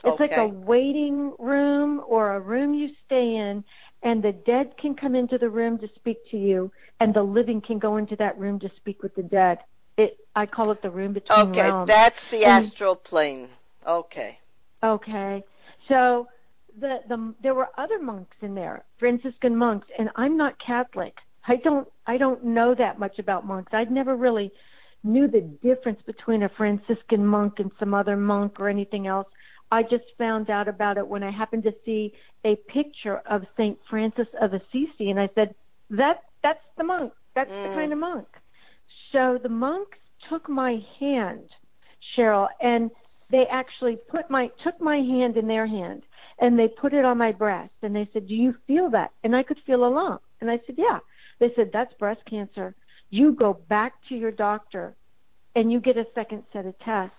It's 0.03 0.19
okay. 0.19 0.23
like 0.23 0.37
a 0.37 0.47
waiting 0.47 1.33
room 1.39 2.01
or 2.07 2.35
a 2.35 2.39
room 2.39 2.73
you 2.73 2.89
stay 3.05 3.35
in, 3.35 3.63
and 4.01 4.21
the 4.21 4.33
dead 4.33 4.75
can 4.77 4.95
come 4.95 5.15
into 5.15 5.37
the 5.37 5.49
room 5.49 5.77
to 5.79 5.87
speak 5.95 6.17
to 6.31 6.37
you, 6.37 6.71
and 6.99 7.13
the 7.13 7.23
living 7.23 7.61
can 7.61 7.79
go 7.79 7.97
into 7.97 8.15
that 8.17 8.37
room 8.37 8.59
to 8.59 8.71
speak 8.77 9.01
with 9.01 9.15
the 9.15 9.23
dead. 9.23 9.59
It, 9.97 10.17
I 10.35 10.45
call 10.45 10.71
it 10.71 10.81
the 10.81 10.89
room 10.89 11.13
between 11.13 11.51
okay, 11.51 11.61
realms. 11.61 11.89
Okay, 11.89 11.99
that's 12.01 12.27
the 12.27 12.45
and, 12.45 12.65
astral 12.65 12.95
plane. 12.95 13.47
Okay. 13.87 14.39
Okay, 14.83 15.43
so 15.87 16.27
the 16.79 16.97
the 17.07 17.33
there 17.41 17.53
were 17.53 17.69
other 17.77 17.99
monks 18.01 18.35
in 18.41 18.55
there, 18.55 18.83
Franciscan 18.99 19.55
monks, 19.55 19.87
and 19.97 20.09
I'm 20.15 20.35
not 20.35 20.55
Catholic. 20.59 21.15
I 21.47 21.57
don't 21.57 21.87
I 22.05 22.17
don't 22.17 22.43
know 22.43 22.75
that 22.75 22.99
much 22.99 23.19
about 23.19 23.45
monks. 23.45 23.73
I'd 23.73 23.91
never 23.91 24.15
really 24.15 24.51
knew 25.03 25.27
the 25.27 25.41
difference 25.41 26.01
between 26.05 26.43
a 26.43 26.49
Franciscan 26.49 27.25
monk 27.25 27.55
and 27.59 27.71
some 27.79 27.93
other 27.93 28.17
monk 28.17 28.59
or 28.59 28.69
anything 28.69 29.07
else. 29.07 29.27
I 29.73 29.83
just 29.83 30.05
found 30.17 30.49
out 30.49 30.67
about 30.67 30.97
it 30.97 31.07
when 31.07 31.23
I 31.23 31.31
happened 31.31 31.63
to 31.63 31.73
see 31.85 32.13
a 32.45 32.55
picture 32.67 33.17
of 33.29 33.43
Saint 33.57 33.79
Francis 33.89 34.27
of 34.41 34.53
Assisi, 34.53 35.09
and 35.09 35.19
I 35.19 35.29
said, 35.35 35.55
"That 35.89 36.23
that's 36.41 36.65
the 36.77 36.83
monk. 36.83 37.13
That's 37.35 37.49
mm. 37.49 37.69
the 37.69 37.75
kind 37.75 37.91
of 37.91 37.99
monk." 37.99 38.27
So 39.11 39.39
the 39.41 39.49
monks 39.49 39.97
took 40.29 40.47
my 40.49 40.83
hand, 40.99 41.49
Cheryl, 42.15 42.47
and 42.61 42.91
they 43.29 43.45
actually 43.47 43.95
put 43.95 44.29
my 44.29 44.51
took 44.63 44.79
my 44.79 44.97
hand 44.97 45.37
in 45.37 45.47
their 45.47 45.67
hand 45.67 46.03
and 46.39 46.57
they 46.57 46.67
put 46.67 46.93
it 46.93 47.05
on 47.05 47.17
my 47.17 47.31
breast 47.31 47.73
and 47.81 47.95
they 47.95 48.07
said, 48.13 48.27
"Do 48.27 48.35
you 48.35 48.53
feel 48.67 48.89
that?" 48.91 49.11
And 49.23 49.35
I 49.35 49.43
could 49.43 49.59
feel 49.65 49.85
a 49.85 49.91
lump, 49.99 50.21
and 50.39 50.49
I 50.49 50.59
said, 50.65 50.75
"Yeah." 50.77 50.99
They 51.39 51.51
said, 51.55 51.71
"That's 51.73 51.93
breast 51.95 52.23
cancer." 52.25 52.75
you 53.13 53.31
go 53.31 53.53
back 53.69 53.93
to 54.09 54.15
your 54.15 54.31
doctor 54.31 54.95
and 55.55 55.71
you 55.71 55.79
get 55.79 55.97
a 55.97 56.05
second 56.15 56.41
set 56.51 56.65
of 56.65 56.73
tests. 56.79 57.15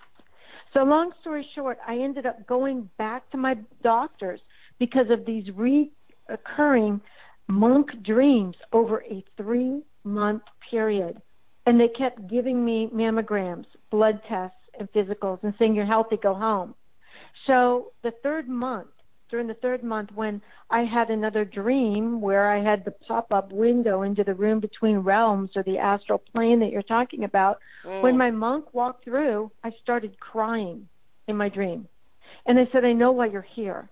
So 0.74 0.82
long 0.82 1.12
story 1.20 1.46
short, 1.54 1.78
I 1.86 1.96
ended 1.96 2.26
up 2.26 2.46
going 2.46 2.90
back 2.98 3.30
to 3.30 3.36
my 3.36 3.54
doctors 3.82 4.40
because 4.80 5.06
of 5.08 5.24
these 5.24 5.44
recurring 5.56 7.00
monk 7.48 7.90
dreams 8.02 8.56
over 8.72 9.02
a 9.04 9.24
three 9.36 9.82
month 10.02 10.42
period. 10.68 11.22
And 11.66 11.80
they 11.80 11.88
kept 11.88 12.28
giving 12.28 12.64
me 12.64 12.90
mammograms, 12.92 13.66
blood 13.90 14.20
tests, 14.28 14.56
and 14.78 14.90
physicals 14.92 15.38
and 15.44 15.54
saying, 15.58 15.74
You're 15.74 15.86
healthy, 15.86 16.16
go 16.20 16.34
home. 16.34 16.74
So 17.46 17.92
the 18.02 18.12
third 18.22 18.48
month, 18.48 18.88
during 19.34 19.48
the 19.48 19.54
third 19.54 19.82
month 19.82 20.10
when 20.14 20.40
I 20.70 20.84
had 20.84 21.10
another 21.10 21.44
dream 21.44 22.20
where 22.20 22.48
I 22.48 22.62
had 22.62 22.84
the 22.84 22.92
pop 22.92 23.32
up 23.32 23.50
window 23.50 24.02
into 24.02 24.22
the 24.22 24.32
room 24.32 24.60
between 24.60 24.98
realms 24.98 25.50
or 25.56 25.64
the 25.64 25.76
astral 25.76 26.22
plane 26.32 26.60
that 26.60 26.70
you're 26.70 26.82
talking 26.82 27.24
about. 27.24 27.58
Mm. 27.84 28.00
When 28.00 28.16
my 28.16 28.30
monk 28.30 28.72
walked 28.72 29.02
through, 29.02 29.50
I 29.64 29.72
started 29.82 30.20
crying 30.20 30.86
in 31.26 31.36
my 31.36 31.48
dream. 31.48 31.88
And 32.46 32.60
I 32.60 32.68
said, 32.70 32.84
I 32.84 32.92
know 32.92 33.10
why 33.10 33.26
you're 33.26 33.42
here. 33.56 33.90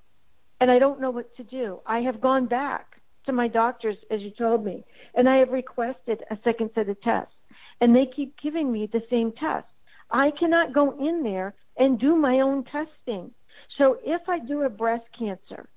And 0.60 0.70
I 0.70 0.78
don't 0.78 1.00
know 1.00 1.10
what 1.10 1.34
to 1.38 1.42
do. 1.42 1.80
I 1.86 2.02
have 2.02 2.20
gone 2.20 2.46
back 2.46 3.00
to 3.26 3.32
my 3.32 3.48
doctors, 3.48 3.96
as 4.12 4.20
you 4.20 4.30
told 4.30 4.64
me, 4.64 4.84
and 5.16 5.28
I 5.28 5.38
have 5.38 5.50
requested 5.50 6.22
a 6.30 6.38
second 6.44 6.70
set 6.76 6.88
of 6.88 7.00
tests. 7.00 7.34
And 7.80 7.96
they 7.96 8.06
keep 8.14 8.36
giving 8.40 8.70
me 8.70 8.88
the 8.92 9.02
same 9.10 9.32
test. 9.32 9.66
I 10.08 10.30
cannot 10.38 10.72
go 10.72 10.92
in 11.04 11.24
there 11.24 11.54
and 11.76 11.98
do 11.98 12.14
my 12.14 12.38
own 12.38 12.62
testing. 12.62 13.32
So 13.78 13.98
if 14.04 14.28
I 14.28 14.38
do 14.38 14.60
have 14.60 14.76
breast 14.76 15.04
cancer 15.18 15.68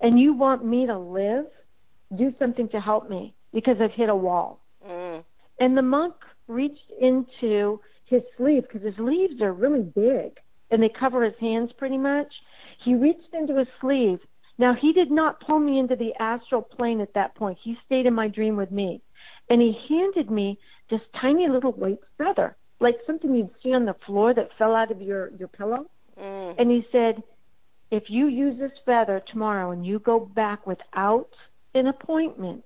and 0.00 0.18
you 0.18 0.34
want 0.34 0.64
me 0.64 0.86
to 0.86 0.98
live, 0.98 1.46
do 2.16 2.32
something 2.38 2.68
to 2.70 2.80
help 2.80 3.08
me 3.08 3.34
because 3.52 3.76
I've 3.80 3.92
hit 3.92 4.08
a 4.08 4.16
wall. 4.16 4.60
Mm. 4.86 5.24
And 5.60 5.76
the 5.76 5.82
monk 5.82 6.14
reached 6.48 6.90
into 7.00 7.80
his 8.06 8.22
sleeve 8.36 8.64
because 8.64 8.86
his 8.86 8.96
sleeves 8.96 9.40
are 9.40 9.52
really 9.52 9.82
big 9.82 10.38
and 10.70 10.82
they 10.82 10.88
cover 10.88 11.24
his 11.24 11.34
hands 11.40 11.70
pretty 11.76 11.98
much. 11.98 12.32
He 12.84 12.94
reached 12.94 13.32
into 13.32 13.58
his 13.58 13.68
sleeve. 13.80 14.18
Now 14.58 14.74
he 14.74 14.92
did 14.92 15.10
not 15.10 15.40
pull 15.40 15.58
me 15.58 15.78
into 15.78 15.96
the 15.96 16.12
astral 16.20 16.62
plane 16.62 17.00
at 17.00 17.14
that 17.14 17.34
point. 17.34 17.58
He 17.62 17.76
stayed 17.86 18.06
in 18.06 18.14
my 18.14 18.28
dream 18.28 18.56
with 18.56 18.70
me. 18.70 19.02
And 19.50 19.60
he 19.60 19.76
handed 19.88 20.30
me 20.30 20.58
this 20.90 21.00
tiny 21.20 21.48
little 21.48 21.72
white 21.72 22.00
feather, 22.16 22.56
like 22.80 22.96
something 23.06 23.34
you'd 23.34 23.50
see 23.62 23.72
on 23.72 23.84
the 23.84 23.96
floor 24.06 24.34
that 24.34 24.48
fell 24.58 24.74
out 24.74 24.90
of 24.90 25.00
your, 25.00 25.30
your 25.38 25.48
pillow. 25.48 25.86
Mm. 26.20 26.54
And 26.58 26.70
he 26.70 26.86
said, 26.90 27.22
if 27.92 28.04
you 28.08 28.26
use 28.26 28.58
this 28.58 28.72
feather 28.86 29.22
tomorrow 29.30 29.70
and 29.70 29.84
you 29.84 29.98
go 29.98 30.18
back 30.18 30.66
without 30.66 31.28
an 31.74 31.86
appointment 31.88 32.64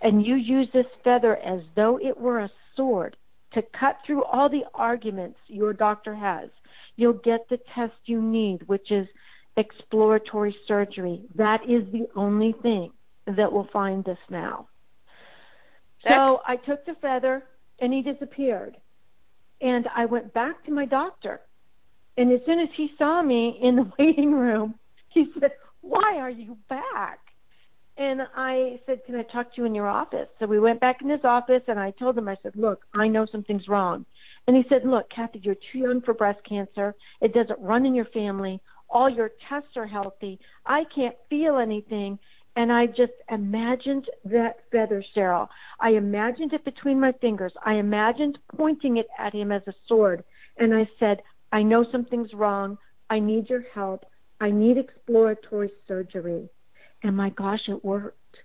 and 0.00 0.24
you 0.24 0.36
use 0.36 0.68
this 0.72 0.86
feather 1.02 1.36
as 1.36 1.60
though 1.74 1.98
it 1.98 2.16
were 2.16 2.38
a 2.38 2.50
sword 2.76 3.16
to 3.54 3.62
cut 3.78 3.96
through 4.06 4.22
all 4.22 4.48
the 4.48 4.62
arguments 4.74 5.38
your 5.48 5.72
doctor 5.72 6.14
has, 6.14 6.48
you'll 6.94 7.12
get 7.12 7.48
the 7.50 7.58
test 7.74 7.94
you 8.04 8.22
need, 8.22 8.62
which 8.68 8.92
is 8.92 9.08
exploratory 9.56 10.54
surgery. 10.68 11.22
That 11.34 11.64
is 11.64 11.82
the 11.90 12.06
only 12.14 12.54
thing 12.62 12.92
that 13.26 13.52
will 13.52 13.68
find 13.72 14.04
this 14.04 14.18
now. 14.30 14.68
That's... 16.04 16.24
So 16.24 16.40
I 16.46 16.54
took 16.54 16.86
the 16.86 16.94
feather 17.02 17.42
and 17.80 17.92
he 17.92 18.02
disappeared. 18.02 18.76
And 19.60 19.88
I 19.92 20.04
went 20.04 20.32
back 20.32 20.64
to 20.66 20.70
my 20.70 20.84
doctor 20.84 21.40
and 22.18 22.32
as 22.32 22.40
soon 22.44 22.58
as 22.58 22.68
he 22.76 22.90
saw 22.98 23.22
me 23.22 23.58
in 23.62 23.76
the 23.76 23.92
waiting 23.98 24.32
room, 24.32 24.74
he 25.08 25.26
said, 25.38 25.52
Why 25.80 26.16
are 26.18 26.30
you 26.30 26.58
back? 26.68 27.20
And 27.96 28.22
I 28.36 28.80
said, 28.86 29.04
Can 29.06 29.14
I 29.14 29.22
talk 29.22 29.54
to 29.54 29.60
you 29.60 29.64
in 29.66 29.74
your 29.74 29.88
office? 29.88 30.26
So 30.40 30.46
we 30.46 30.58
went 30.58 30.80
back 30.80 30.96
in 31.00 31.08
his 31.08 31.24
office 31.24 31.62
and 31.68 31.78
I 31.78 31.92
told 31.92 32.18
him, 32.18 32.28
I 32.28 32.36
said, 32.42 32.56
Look, 32.56 32.82
I 32.92 33.06
know 33.06 33.24
something's 33.30 33.68
wrong. 33.68 34.04
And 34.48 34.56
he 34.56 34.64
said, 34.68 34.82
Look, 34.84 35.08
Kathy, 35.10 35.40
you're 35.44 35.54
too 35.72 35.78
young 35.78 36.02
for 36.02 36.12
breast 36.12 36.40
cancer. 36.48 36.92
It 37.20 37.32
doesn't 37.32 37.60
run 37.60 37.86
in 37.86 37.94
your 37.94 38.06
family. 38.06 38.60
All 38.90 39.08
your 39.08 39.30
tests 39.48 39.76
are 39.76 39.86
healthy. 39.86 40.40
I 40.66 40.84
can't 40.92 41.16
feel 41.30 41.58
anything. 41.58 42.18
And 42.56 42.72
I 42.72 42.86
just 42.86 43.12
imagined 43.30 44.06
that 44.24 44.56
feather, 44.72 45.04
Cheryl. 45.16 45.46
I 45.78 45.90
imagined 45.90 46.52
it 46.52 46.64
between 46.64 46.98
my 46.98 47.12
fingers. 47.20 47.52
I 47.64 47.74
imagined 47.74 48.38
pointing 48.56 48.96
it 48.96 49.06
at 49.16 49.32
him 49.32 49.52
as 49.52 49.62
a 49.68 49.74
sword. 49.86 50.24
And 50.56 50.74
I 50.74 50.88
said, 50.98 51.18
I 51.52 51.62
know 51.62 51.84
something's 51.90 52.34
wrong. 52.34 52.78
I 53.10 53.18
need 53.20 53.48
your 53.48 53.64
help. 53.74 54.04
I 54.40 54.50
need 54.50 54.78
exploratory 54.78 55.70
surgery. 55.86 56.48
And 57.02 57.16
my 57.16 57.30
gosh, 57.30 57.68
it 57.68 57.84
worked. 57.84 58.36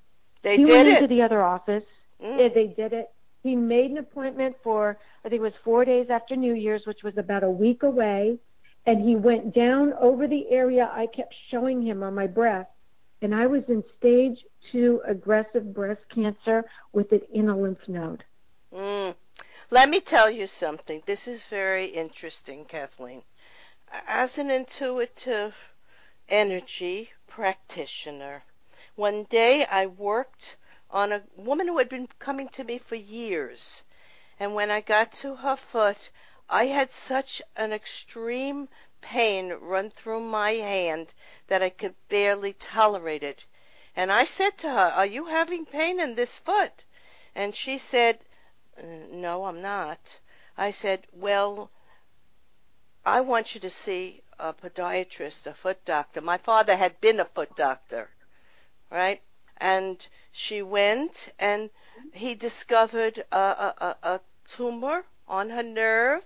They 0.41 0.57
he 0.57 0.63
did 0.63 0.73
went 0.73 0.87
it. 0.87 0.95
into 0.95 1.07
the 1.07 1.21
other 1.21 1.41
office. 1.41 1.83
Mm. 2.23 2.39
Yeah, 2.39 2.49
they 2.53 2.67
did 2.67 2.93
it. 2.93 3.11
He 3.43 3.55
made 3.55 3.91
an 3.91 3.97
appointment 3.97 4.55
for, 4.63 4.97
I 5.25 5.29
think 5.29 5.39
it 5.39 5.43
was 5.43 5.53
four 5.63 5.83
days 5.83 6.07
after 6.09 6.35
New 6.35 6.53
Year's, 6.53 6.85
which 6.85 7.03
was 7.03 7.17
about 7.17 7.43
a 7.43 7.49
week 7.49 7.83
away. 7.83 8.39
And 8.85 9.07
he 9.07 9.15
went 9.15 9.53
down 9.53 9.93
over 9.93 10.27
the 10.27 10.49
area 10.49 10.89
I 10.91 11.07
kept 11.07 11.33
showing 11.49 11.81
him 11.81 12.03
on 12.03 12.15
my 12.15 12.27
breast. 12.27 12.69
And 13.21 13.33
I 13.33 13.47
was 13.47 13.63
in 13.67 13.83
stage 13.97 14.37
two 14.71 15.01
aggressive 15.07 15.73
breast 15.73 16.01
cancer 16.13 16.65
with 16.91 17.11
it 17.13 17.29
in 17.33 17.49
a 17.49 17.57
lymph 17.57 17.87
node. 17.87 18.23
Mm. 18.73 19.15
Let 19.69 19.87
me 19.87 20.01
tell 20.01 20.29
you 20.29 20.45
something. 20.45 21.03
This 21.05 21.25
is 21.25 21.45
very 21.45 21.85
interesting, 21.85 22.65
Kathleen. 22.65 23.23
As 23.89 24.37
an 24.37 24.51
intuitive 24.51 25.55
energy 26.27 27.13
practitioner, 27.27 28.43
one 28.95 29.23
day 29.23 29.65
I 29.65 29.85
worked 29.85 30.57
on 30.91 31.13
a 31.13 31.23
woman 31.37 31.67
who 31.67 31.77
had 31.77 31.87
been 31.87 32.07
coming 32.19 32.49
to 32.49 32.65
me 32.65 32.77
for 32.77 32.95
years. 32.95 33.83
And 34.37 34.53
when 34.53 34.69
I 34.69 34.81
got 34.81 35.13
to 35.13 35.35
her 35.35 35.55
foot, 35.55 36.09
I 36.49 36.65
had 36.65 36.91
such 36.91 37.41
an 37.55 37.71
extreme 37.71 38.67
pain 38.99 39.53
run 39.53 39.91
through 39.91 40.19
my 40.19 40.51
hand 40.55 41.13
that 41.47 41.63
I 41.63 41.69
could 41.69 41.95
barely 42.09 42.51
tolerate 42.51 43.23
it. 43.23 43.45
And 43.95 44.11
I 44.11 44.25
said 44.25 44.57
to 44.57 44.69
her, 44.69 44.93
Are 44.95 45.05
you 45.05 45.27
having 45.27 45.65
pain 45.65 46.01
in 46.01 46.15
this 46.15 46.37
foot? 46.37 46.83
And 47.33 47.55
she 47.55 47.77
said, 47.77 48.25
no, 49.11 49.45
I'm 49.45 49.61
not. 49.61 50.19
I 50.57 50.71
said, 50.71 51.07
Well, 51.11 51.71
I 53.05 53.21
want 53.21 53.53
you 53.53 53.61
to 53.61 53.69
see 53.69 54.21
a 54.39 54.53
podiatrist, 54.53 55.47
a 55.47 55.53
foot 55.53 55.83
doctor. 55.85 56.21
My 56.21 56.37
father 56.37 56.75
had 56.75 56.99
been 57.01 57.19
a 57.19 57.25
foot 57.25 57.55
doctor, 57.55 58.09
right? 58.89 59.21
And 59.57 60.05
she 60.31 60.61
went 60.61 61.29
and 61.39 61.69
he 62.11 62.35
discovered 62.35 63.23
a, 63.31 63.37
a, 63.37 63.97
a 64.03 64.21
tumor 64.47 65.05
on 65.27 65.49
her 65.49 65.63
nerve 65.63 66.25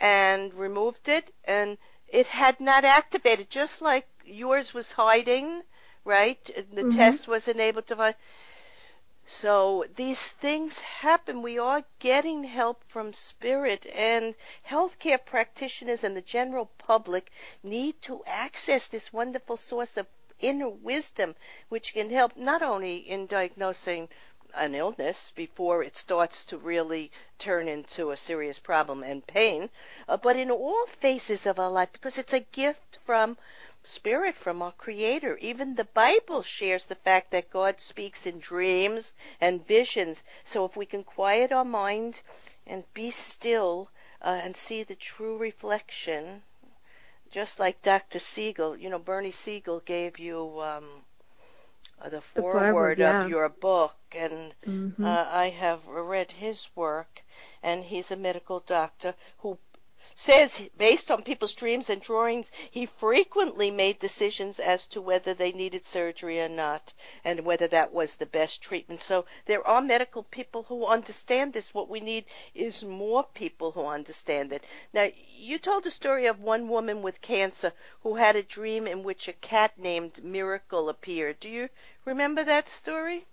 and 0.00 0.52
removed 0.54 1.08
it 1.08 1.32
and 1.44 1.78
it 2.08 2.26
had 2.26 2.60
not 2.60 2.84
activated 2.84 3.48
just 3.48 3.80
like 3.80 4.06
yours 4.24 4.74
was 4.74 4.92
hiding 4.92 5.62
right 6.04 6.44
the 6.44 6.82
mm-hmm. 6.82 6.90
test 6.90 7.28
wasn't 7.28 7.60
able 7.60 7.82
to 7.82 7.96
find 7.96 8.14
so 9.26 9.84
these 9.96 10.28
things 10.28 10.80
happen. 10.80 11.40
We 11.40 11.58
are 11.58 11.84
getting 11.98 12.44
help 12.44 12.84
from 12.84 13.14
spirit 13.14 13.86
and 13.86 14.34
healthcare 14.68 15.24
practitioners 15.24 16.04
and 16.04 16.16
the 16.16 16.20
general 16.20 16.66
public 16.78 17.32
need 17.62 18.02
to 18.02 18.22
access 18.26 18.86
this 18.86 19.12
wonderful 19.12 19.56
source 19.56 19.96
of 19.96 20.06
inner 20.40 20.68
wisdom 20.68 21.34
which 21.70 21.94
can 21.94 22.10
help 22.10 22.36
not 22.36 22.60
only 22.60 22.96
in 22.96 23.26
diagnosing 23.26 24.08
an 24.54 24.74
illness 24.74 25.32
before 25.34 25.82
it 25.82 25.96
starts 25.96 26.44
to 26.44 26.58
really 26.58 27.10
turn 27.38 27.66
into 27.66 28.10
a 28.10 28.16
serious 28.16 28.58
problem 28.58 29.02
and 29.02 29.26
pain, 29.26 29.70
uh, 30.06 30.16
but 30.16 30.36
in 30.36 30.50
all 30.50 30.86
phases 30.86 31.46
of 31.46 31.58
our 31.58 31.70
life 31.70 31.90
because 31.92 32.18
it's 32.18 32.32
a 32.32 32.40
gift 32.40 32.98
from 33.04 33.36
spirit 33.86 34.34
from 34.36 34.62
our 34.62 34.72
creator. 34.72 35.36
Even 35.38 35.74
the 35.74 35.84
Bible 35.84 36.42
shares 36.42 36.86
the 36.86 36.94
fact 36.94 37.30
that 37.30 37.50
God 37.50 37.80
speaks 37.80 38.26
in 38.26 38.38
dreams 38.38 39.12
and 39.40 39.66
visions. 39.66 40.22
So 40.44 40.64
if 40.64 40.76
we 40.76 40.86
can 40.86 41.04
quiet 41.04 41.52
our 41.52 41.64
mind 41.64 42.20
and 42.66 42.84
be 42.94 43.10
still 43.10 43.90
uh, 44.22 44.40
and 44.42 44.56
see 44.56 44.82
the 44.82 44.94
true 44.94 45.36
reflection, 45.36 46.42
just 47.30 47.58
like 47.58 47.82
Dr. 47.82 48.18
Siegel, 48.18 48.76
you 48.76 48.88
know, 48.88 48.98
Bernie 48.98 49.30
Siegel 49.30 49.80
gave 49.80 50.18
you 50.18 50.60
um, 50.60 51.04
uh, 52.00 52.08
the 52.08 52.20
foreword 52.20 52.98
yeah. 52.98 53.24
of 53.24 53.30
your 53.30 53.48
book, 53.48 53.96
and 54.12 54.54
mm-hmm. 54.66 55.04
uh, 55.04 55.26
I 55.28 55.50
have 55.50 55.86
read 55.86 56.32
his 56.32 56.68
work. 56.74 57.22
and 57.62 57.84
he's 57.84 58.10
a 58.10 58.16
medical 58.16 58.60
doctor 58.60 59.14
who 59.38 59.58
says 60.14 60.68
based 60.76 61.10
on 61.10 61.22
people's 61.22 61.54
dreams 61.54 61.90
and 61.90 62.00
drawings, 62.00 62.50
he 62.70 62.86
frequently 62.86 63.70
made 63.70 63.98
decisions 63.98 64.58
as 64.60 64.86
to 64.86 65.00
whether 65.00 65.34
they 65.34 65.50
needed 65.52 65.84
surgery 65.84 66.40
or 66.40 66.48
not 66.48 66.92
and 67.24 67.44
whether 67.44 67.66
that 67.66 67.92
was 67.92 68.14
the 68.14 68.26
best 68.26 68.62
treatment. 68.62 69.00
So 69.00 69.24
there 69.46 69.66
are 69.66 69.82
medical 69.82 70.22
people 70.22 70.62
who 70.64 70.86
understand 70.86 71.52
this. 71.52 71.74
What 71.74 71.88
we 71.88 72.00
need 72.00 72.24
is 72.54 72.84
more 72.84 73.24
people 73.24 73.72
who 73.72 73.86
understand 73.86 74.52
it. 74.52 74.64
Now, 74.92 75.08
you 75.36 75.58
told 75.58 75.86
a 75.86 75.90
story 75.90 76.26
of 76.26 76.40
one 76.40 76.68
woman 76.68 77.02
with 77.02 77.20
cancer 77.20 77.72
who 78.02 78.14
had 78.14 78.36
a 78.36 78.42
dream 78.42 78.86
in 78.86 79.02
which 79.02 79.26
a 79.28 79.32
cat 79.32 79.78
named 79.78 80.22
Miracle 80.22 80.88
appeared. 80.88 81.40
Do 81.40 81.48
you 81.48 81.68
remember 82.04 82.44
that 82.44 82.68
story? 82.68 83.26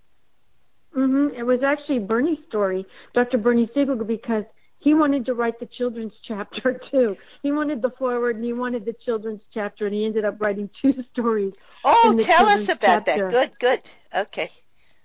Mhm. 0.95 1.37
It 1.37 1.43
was 1.43 1.63
actually 1.63 1.99
Bernie's 1.99 2.43
story, 2.47 2.85
Dr. 3.13 3.37
Bernie 3.37 3.69
Siegel, 3.73 3.95
because 4.03 4.45
he 4.81 4.95
wanted 4.95 5.25
to 5.27 5.33
write 5.33 5.59
the 5.59 5.67
children's 5.77 6.13
chapter 6.27 6.81
too. 6.91 7.15
He 7.43 7.51
wanted 7.51 7.81
the 7.81 7.91
forward 7.91 8.35
and 8.35 8.43
he 8.43 8.53
wanted 8.53 8.83
the 8.83 8.95
children's 9.05 9.41
chapter, 9.53 9.85
and 9.85 9.95
he 9.95 10.05
ended 10.05 10.25
up 10.25 10.41
writing 10.41 10.69
two 10.81 10.93
stories. 11.13 11.53
Oh, 11.83 12.17
tell 12.19 12.47
us 12.47 12.67
about 12.67 13.05
chapter. 13.05 13.31
that. 13.31 13.31
Good, 13.31 13.59
good. 13.59 13.81
Okay. 14.13 14.51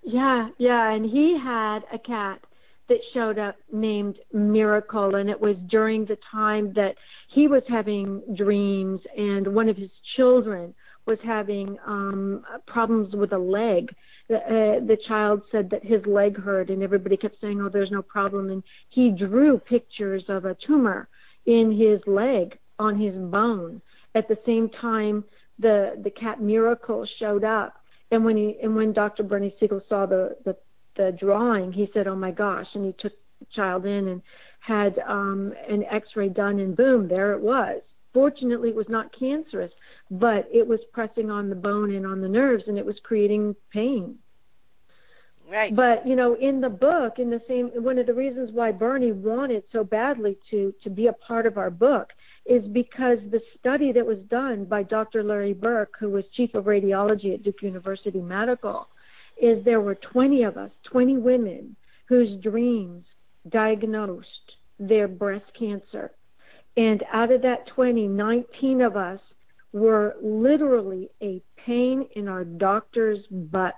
Yeah, 0.03 0.49
yeah, 0.59 0.93
and 0.93 1.05
he 1.05 1.39
had 1.43 1.81
a 1.93 1.99
cat 1.99 2.41
that 2.89 2.99
showed 3.13 3.39
up 3.39 3.57
named 3.73 4.17
Miracle, 4.33 5.17
and 5.17 5.29
it 5.29 5.41
was 5.41 5.57
during 5.69 6.05
the 6.05 6.17
time 6.31 6.73
that 6.75 6.95
he 7.35 7.49
was 7.49 7.63
having 7.69 8.23
dreams, 8.37 9.01
and 9.17 9.49
one 9.49 9.69
of 9.69 9.77
his 9.77 9.91
children 10.17 10.75
was 11.07 11.19
having 11.25 11.77
um 11.87 12.45
problems 12.67 13.15
with 13.15 13.33
a 13.33 13.39
leg 13.39 13.95
the, 14.29 14.37
uh, 14.37 14.97
child 15.07 15.43
said 15.53 15.71
that 15.71 15.85
his 15.85 16.05
leg 16.07 16.37
hurt 16.37 16.71
and 16.71 16.83
everybody 16.83 17.17
kept 17.17 17.41
saying, 17.41 17.61
oh, 17.61 17.69
there's 17.69 17.91
no 17.91 18.03
problem. 18.03 18.51
And 18.51 18.63
he 18.89 19.11
drew 19.11 19.59
pictures 19.59 20.25
of 20.29 20.45
a 20.45 20.57
tumor 20.67 21.09
in 21.47 21.71
his 21.71 22.01
leg 22.07 22.59
on 22.79 22.99
his 22.99 23.15
bone. 23.15 23.81
At 24.15 24.29
the 24.29 24.39
same 24.45 24.69
time, 24.69 25.25
the, 25.59 26.01
the 26.03 26.11
cat 26.11 26.41
Miracle 26.41 27.07
showed 27.19 27.45
up. 27.45 27.75
And 28.11 28.25
when 28.25 28.37
he, 28.37 28.57
and 28.63 28.75
when 28.75 28.93
Dr. 28.93 29.23
Bernie 29.23 29.55
Siegel 29.61 29.83
saw 29.89 30.07
the, 30.07 30.37
the, 30.45 30.57
the 30.97 31.17
drawing, 31.19 31.73
he 31.73 31.89
said, 31.95 32.07
oh 32.07 32.17
my 32.17 32.31
gosh. 32.31 32.67
And 32.75 32.85
he 32.85 32.95
took 32.99 33.13
the 33.41 33.47
child 33.55 33.85
in 33.87 34.09
and 34.09 34.23
had, 34.61 34.99
um, 35.07 35.53
an 35.69 35.85
x-ray 35.91 36.31
done 36.31 36.59
and 36.59 36.77
boom, 36.77 37.09
there 37.09 37.33
it 37.33 37.41
was. 37.41 37.81
Fortunately, 38.13 38.71
it 38.71 38.75
was 38.75 38.89
not 38.89 39.17
cancerous 39.17 39.73
but 40.11 40.49
it 40.53 40.67
was 40.67 40.81
pressing 40.93 41.31
on 41.31 41.49
the 41.49 41.57
bone 41.57 41.95
and 41.95 42.07
on 42.07 42.21
the 42.21 42.29
nerves 42.29 42.65
and 42.67 42.79
it 42.79 42.87
was 42.87 42.97
creating 43.03 43.57
pain. 43.73 44.19
Right. 45.51 45.75
But 45.75 46.07
you 46.07 46.17
know, 46.17 46.35
in 46.35 46.61
the 46.61 46.69
book, 46.69 47.19
in 47.19 47.31
the 47.31 47.41
same, 47.47 47.69
one 47.83 47.99
of 47.99 48.07
the 48.07 48.15
reasons 48.15 48.51
why 48.53 48.73
Bernie 48.73 49.13
wanted 49.13 49.63
so 49.73 49.85
badly 49.85 50.37
to 50.51 50.75
to 50.83 50.91
be 50.91 51.07
a 51.07 51.13
part 51.13 51.47
of 51.47 51.57
our 51.57 51.71
book 51.71 52.11
is 52.47 52.65
because 52.73 53.19
the 53.31 53.41
study 53.59 53.93
that 53.93 54.07
was 54.07 54.19
done 54.29 54.65
by 54.65 54.83
Dr. 54.83 55.23
Larry 55.23 55.53
Burke, 55.53 55.95
who 55.99 56.11
was 56.11 56.25
chief 56.37 56.55
of 56.55 56.65
radiology 56.65 57.35
at 57.35 57.43
Duke 57.43 57.63
University 57.63 58.21
Medical, 58.21 58.89
is 59.41 59.65
there 59.65 59.81
were 59.81 59.97
20 59.97 60.45
of 60.45 60.57
us, 60.57 60.71
20 60.91 61.19
women 61.19 61.77
whose 62.09 62.41
dreams 62.41 63.05
diagnosed 63.49 64.27
their 64.79 65.09
breast 65.09 65.47
cancer. 65.59 66.13
And 66.77 67.03
out 67.13 67.33
of 67.33 67.43
that 67.43 67.67
20, 67.69 68.07
19 68.07 68.81
of 68.81 68.97
us 68.97 69.21
were 69.77 70.17
literally 70.23 71.11
a 71.23 71.43
pain 71.67 72.09
in 72.17 72.29
our 72.29 72.45
doctor's 72.45 73.19
butts. 73.31 73.77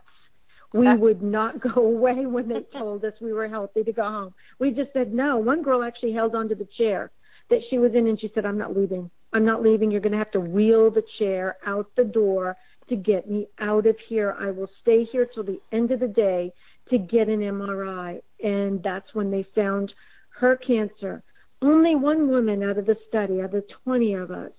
We 0.73 0.95
would 0.95 1.23
not 1.23 1.61
go 1.61 1.71
away 1.83 2.25
when 2.27 2.49
they 2.49 2.61
told 2.79 3.05
us 3.05 3.15
we 3.21 3.33
were 3.33 3.49
healthy 3.49 3.83
to 3.83 3.93
go 3.93 4.05
home. 4.05 4.35
We 4.61 4.71
just 4.71 4.93
said 4.93 5.13
no. 5.13 5.39
One 5.39 5.63
girl 5.63 5.83
actually 5.83 6.13
held 6.13 6.37
onto 6.37 6.55
the 6.55 6.69
chair 6.77 7.11
that 7.51 7.63
she 7.69 7.79
was 7.79 7.95
in 7.95 8.07
and 8.07 8.21
she 8.21 8.31
said, 8.33 8.47
I'm 8.47 8.59
not 8.59 8.77
leaving. 8.77 9.11
I'm 9.33 9.45
not 9.45 9.63
leaving. 9.63 9.91
You're 9.91 10.01
going 10.01 10.13
to 10.13 10.19
have 10.19 10.31
to 10.33 10.41
wheel 10.41 10.91
the 10.91 11.03
chair 11.19 11.57
out 11.67 11.91
the 11.97 12.05
door 12.05 12.57
to 12.89 12.97
get 12.97 13.29
me 13.29 13.49
out 13.59 13.87
of 13.87 13.97
here. 14.09 14.37
I 14.39 14.51
will 14.51 14.71
stay 14.83 15.05
here 15.05 15.27
till 15.27 15.45
the 15.45 15.61
end 15.73 15.91
of 15.91 16.01
the 16.01 16.09
day 16.09 16.53
to 16.91 16.99
get 16.99 17.29
an 17.29 17.41
MRI. 17.41 18.23
And 18.43 18.83
that's 18.85 19.15
when 19.15 19.33
they 19.33 19.45
found 19.55 19.93
her 20.39 20.57
cancer. 20.57 21.25
Only 21.61 21.97
one 21.97 22.29
woman 22.29 22.63
out 22.63 22.79
of 22.79 22.87
the 22.87 22.97
study, 23.09 23.41
out 23.41 23.55
of 23.55 23.65
20 23.85 24.15
of 24.15 24.31
us, 24.31 24.53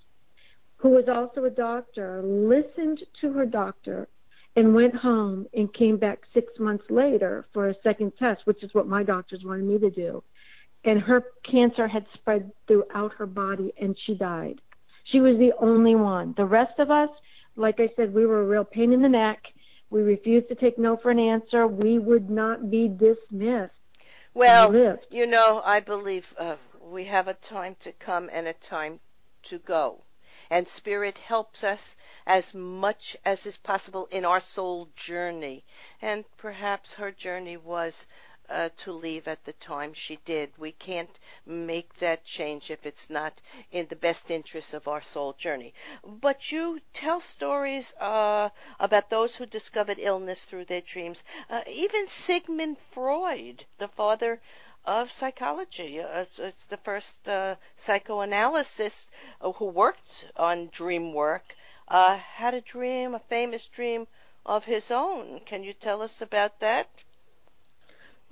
who 0.80 0.90
was 0.90 1.08
also 1.08 1.44
a 1.44 1.50
doctor, 1.50 2.22
listened 2.22 3.00
to 3.20 3.32
her 3.32 3.44
doctor 3.44 4.08
and 4.56 4.74
went 4.74 4.96
home 4.96 5.46
and 5.52 5.72
came 5.74 5.98
back 5.98 6.20
six 6.32 6.52
months 6.58 6.84
later 6.88 7.46
for 7.52 7.68
a 7.68 7.74
second 7.82 8.12
test, 8.18 8.40
which 8.46 8.62
is 8.62 8.72
what 8.72 8.86
my 8.86 9.02
doctors 9.02 9.44
wanted 9.44 9.64
me 9.64 9.78
to 9.78 9.90
do. 9.90 10.22
And 10.84 10.98
her 11.00 11.22
cancer 11.48 11.86
had 11.86 12.06
spread 12.14 12.50
throughout 12.66 13.12
her 13.18 13.26
body 13.26 13.72
and 13.80 13.94
she 14.06 14.14
died. 14.14 14.60
She 15.04 15.20
was 15.20 15.36
the 15.36 15.52
only 15.60 15.94
one. 15.94 16.34
The 16.36 16.46
rest 16.46 16.78
of 16.78 16.90
us, 16.90 17.10
like 17.56 17.78
I 17.78 17.90
said, 17.94 18.14
we 18.14 18.24
were 18.24 18.40
a 18.40 18.46
real 18.46 18.64
pain 18.64 18.92
in 18.92 19.02
the 19.02 19.08
neck. 19.08 19.42
We 19.90 20.00
refused 20.00 20.48
to 20.48 20.54
take 20.54 20.78
no 20.78 20.96
for 20.96 21.10
an 21.10 21.18
answer. 21.18 21.66
We 21.66 21.98
would 21.98 22.30
not 22.30 22.70
be 22.70 22.88
dismissed. 22.88 23.74
Well, 24.32 24.96
you 25.10 25.26
know, 25.26 25.60
I 25.64 25.80
believe 25.80 26.32
uh, 26.38 26.56
we 26.82 27.04
have 27.04 27.28
a 27.28 27.34
time 27.34 27.76
to 27.80 27.92
come 27.92 28.30
and 28.32 28.46
a 28.46 28.52
time 28.54 29.00
to 29.42 29.58
go 29.58 30.04
and 30.50 30.66
Spirit 30.66 31.16
helps 31.16 31.62
us 31.62 31.94
as 32.26 32.52
much 32.52 33.16
as 33.24 33.46
is 33.46 33.56
possible 33.56 34.08
in 34.10 34.24
our 34.24 34.40
soul 34.40 34.88
journey. 34.96 35.64
And 36.02 36.24
perhaps 36.36 36.94
her 36.94 37.12
journey 37.12 37.56
was 37.56 38.06
uh, 38.50 38.68
to 38.76 38.90
leave 38.92 39.28
at 39.28 39.44
the 39.44 39.52
time 39.52 39.94
she 39.94 40.16
did. 40.24 40.50
We 40.58 40.72
can't 40.72 41.20
make 41.46 41.94
that 41.94 42.24
change 42.24 42.70
if 42.70 42.84
it's 42.84 43.08
not 43.08 43.40
in 43.70 43.86
the 43.86 43.96
best 43.96 44.28
interest 44.28 44.74
of 44.74 44.88
our 44.88 45.00
soul 45.00 45.34
journey. 45.34 45.72
But 46.04 46.50
you 46.50 46.80
tell 46.92 47.20
stories 47.20 47.94
uh, 48.00 48.48
about 48.80 49.08
those 49.08 49.36
who 49.36 49.46
discovered 49.46 49.98
illness 50.00 50.42
through 50.44 50.64
their 50.64 50.80
dreams. 50.80 51.22
Uh, 51.48 51.62
even 51.68 52.08
Sigmund 52.08 52.76
Freud, 52.90 53.64
the 53.78 53.88
father 53.88 54.40
of 54.84 55.10
psychology. 55.10 55.98
It's, 55.98 56.38
it's 56.38 56.64
the 56.66 56.76
first 56.78 57.28
uh, 57.28 57.56
psychoanalyst 57.76 59.10
uh, 59.40 59.52
who 59.52 59.66
worked 59.66 60.26
on 60.36 60.68
dream 60.72 61.12
work. 61.12 61.54
Uh, 61.88 62.16
had 62.16 62.54
a 62.54 62.60
dream, 62.60 63.14
a 63.14 63.18
famous 63.18 63.66
dream 63.68 64.06
of 64.46 64.64
his 64.64 64.90
own. 64.90 65.40
Can 65.44 65.62
you 65.64 65.72
tell 65.72 66.02
us 66.02 66.22
about 66.22 66.60
that? 66.60 66.88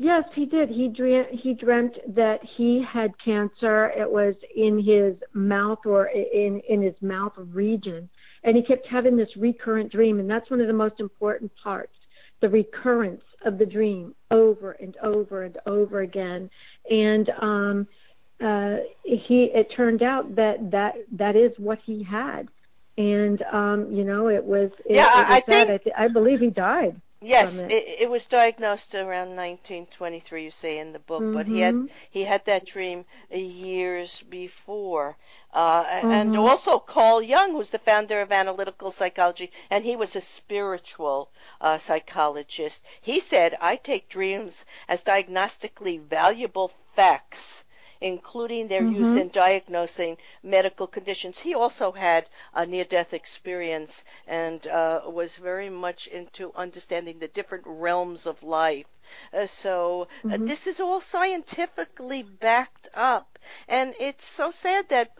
Yes, 0.00 0.24
he 0.34 0.46
did. 0.46 0.68
He 0.68 0.86
dreamt 0.88 1.28
he 1.32 1.54
dreamt 1.54 1.98
that 2.14 2.38
he 2.56 2.84
had 2.88 3.12
cancer. 3.18 3.88
It 3.88 4.08
was 4.08 4.36
in 4.54 4.78
his 4.78 5.16
mouth 5.34 5.84
or 5.84 6.06
in 6.06 6.62
in 6.68 6.82
his 6.82 6.94
mouth 7.02 7.32
region, 7.36 8.08
and 8.44 8.56
he 8.56 8.62
kept 8.62 8.86
having 8.86 9.16
this 9.16 9.36
recurrent 9.36 9.90
dream. 9.90 10.20
And 10.20 10.30
that's 10.30 10.48
one 10.50 10.60
of 10.60 10.68
the 10.68 10.72
most 10.72 11.00
important 11.00 11.50
parts: 11.60 11.96
the 12.40 12.48
recurrence 12.48 13.24
of 13.48 13.58
the 13.58 13.66
dream 13.66 14.14
over 14.30 14.72
and 14.72 14.96
over 15.02 15.42
and 15.42 15.58
over 15.66 16.00
again. 16.00 16.48
And 16.88 17.28
um, 17.40 17.88
uh, 18.40 18.76
he, 19.02 19.50
it 19.52 19.72
turned 19.74 20.02
out 20.02 20.36
that 20.36 20.70
that 20.70 20.94
that 21.12 21.34
is 21.34 21.52
what 21.58 21.80
he 21.84 22.04
had. 22.04 22.48
And 22.96 23.42
um, 23.52 23.92
you 23.92 24.04
know, 24.04 24.28
it 24.28 24.44
was. 24.44 24.70
It, 24.84 24.96
yeah, 24.96 25.12
it 25.12 25.16
was 25.16 25.26
I 25.28 25.40
think. 25.40 25.70
I, 25.70 25.76
th- 25.78 25.96
I 25.96 26.08
believe 26.08 26.40
he 26.40 26.50
died. 26.50 27.00
Yes, 27.20 27.58
it. 27.58 27.72
It, 27.72 28.00
it. 28.02 28.10
was 28.10 28.26
diagnosed 28.26 28.94
around 28.94 29.34
1923. 29.34 30.44
You 30.44 30.50
say 30.52 30.78
in 30.78 30.92
the 30.92 31.00
book, 31.00 31.20
mm-hmm. 31.20 31.34
but 31.34 31.46
he 31.48 31.58
had 31.60 31.74
mm-hmm. 31.74 31.86
he 32.08 32.22
had 32.22 32.44
that 32.44 32.64
dream 32.64 33.06
years 33.28 34.20
before, 34.20 35.16
uh, 35.52 35.84
mm-hmm. 35.84 36.10
and 36.12 36.36
also 36.36 36.78
Carl 36.78 37.20
Jung, 37.20 37.52
who's 37.52 37.70
the 37.70 37.80
founder 37.80 38.20
of 38.20 38.30
analytical 38.30 38.92
psychology, 38.92 39.50
and 39.68 39.84
he 39.84 39.96
was 39.96 40.14
a 40.14 40.20
spiritual 40.20 41.32
uh, 41.60 41.76
psychologist. 41.78 42.84
He 43.00 43.18
said, 43.18 43.58
"I 43.60 43.74
take 43.74 44.08
dreams 44.08 44.64
as 44.86 45.02
diagnostically 45.02 46.00
valuable 46.00 46.70
facts." 46.94 47.64
Including 48.00 48.68
their 48.68 48.82
mm-hmm. 48.82 49.04
use 49.04 49.16
in 49.16 49.28
diagnosing 49.28 50.16
medical 50.42 50.86
conditions. 50.86 51.38
He 51.38 51.54
also 51.54 51.92
had 51.92 52.28
a 52.54 52.66
near 52.66 52.84
death 52.84 53.12
experience 53.14 54.04
and 54.26 54.66
uh, 54.66 55.02
was 55.06 55.34
very 55.34 55.70
much 55.70 56.06
into 56.06 56.52
understanding 56.54 57.18
the 57.18 57.28
different 57.28 57.64
realms 57.66 58.26
of 58.26 58.42
life. 58.42 58.86
Uh, 59.32 59.46
so 59.46 60.08
uh, 60.24 60.28
mm-hmm. 60.28 60.46
this 60.46 60.66
is 60.66 60.80
all 60.80 61.00
scientifically 61.00 62.22
backed 62.22 62.88
up. 62.94 63.38
And 63.66 63.94
it's 63.98 64.24
so 64.24 64.50
sad 64.50 64.88
that, 64.90 65.12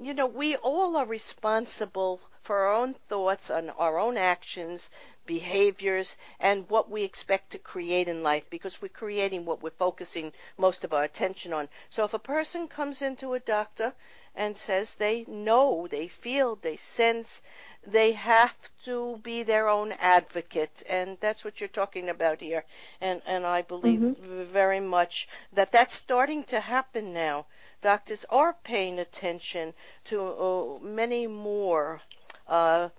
you 0.00 0.14
know, 0.14 0.26
we 0.26 0.56
all 0.56 0.96
are 0.96 1.06
responsible 1.06 2.20
for 2.42 2.66
our 2.66 2.74
own 2.74 2.94
thoughts 3.08 3.50
and 3.50 3.70
our 3.78 3.98
own 3.98 4.16
actions 4.16 4.90
behaviors, 5.26 6.16
and 6.40 6.68
what 6.68 6.90
we 6.90 7.04
expect 7.04 7.50
to 7.50 7.58
create 7.58 8.08
in 8.08 8.22
life 8.22 8.44
because 8.50 8.82
we're 8.82 8.88
creating 8.88 9.44
what 9.44 9.62
we're 9.62 9.70
focusing 9.70 10.32
most 10.58 10.84
of 10.84 10.92
our 10.92 11.04
attention 11.04 11.52
on. 11.52 11.68
So 11.88 12.04
if 12.04 12.14
a 12.14 12.18
person 12.18 12.68
comes 12.68 13.02
into 13.02 13.34
a 13.34 13.40
doctor 13.40 13.94
and 14.34 14.56
says 14.56 14.94
they 14.94 15.24
know, 15.28 15.86
they 15.86 16.08
feel, 16.08 16.56
they 16.56 16.76
sense, 16.76 17.42
they 17.86 18.12
have 18.12 18.54
to 18.84 19.18
be 19.18 19.42
their 19.42 19.68
own 19.68 19.92
advocate, 19.92 20.82
and 20.88 21.18
that's 21.20 21.44
what 21.44 21.60
you're 21.60 21.68
talking 21.68 22.08
about 22.08 22.40
here. 22.40 22.64
And 23.00 23.20
and 23.26 23.44
I 23.44 23.62
believe 23.62 24.00
mm-hmm. 24.00 24.44
very 24.44 24.80
much 24.80 25.28
that 25.52 25.72
that's 25.72 25.94
starting 25.94 26.44
to 26.44 26.60
happen 26.60 27.12
now. 27.12 27.46
Doctors 27.80 28.24
are 28.30 28.52
paying 28.62 29.00
attention 29.00 29.74
to 30.04 30.22
uh, 30.22 30.78
many 30.80 31.26
more 31.26 32.00
uh, 32.46 32.90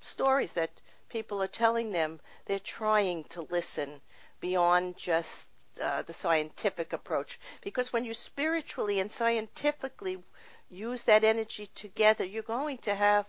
stories 0.00 0.52
that 0.52 0.70
people 1.08 1.42
are 1.42 1.48
telling 1.48 1.92
them. 1.92 2.20
They're 2.46 2.58
trying 2.58 3.24
to 3.24 3.42
listen 3.50 4.00
beyond 4.40 4.96
just 4.96 5.48
uh, 5.80 6.02
the 6.02 6.12
scientific 6.12 6.92
approach. 6.92 7.38
Because 7.62 7.92
when 7.92 8.04
you 8.04 8.14
spiritually 8.14 9.00
and 9.00 9.10
scientifically 9.10 10.22
use 10.70 11.04
that 11.04 11.24
energy 11.24 11.70
together, 11.74 12.24
you're 12.24 12.42
going 12.42 12.78
to 12.78 12.94
have 12.94 13.26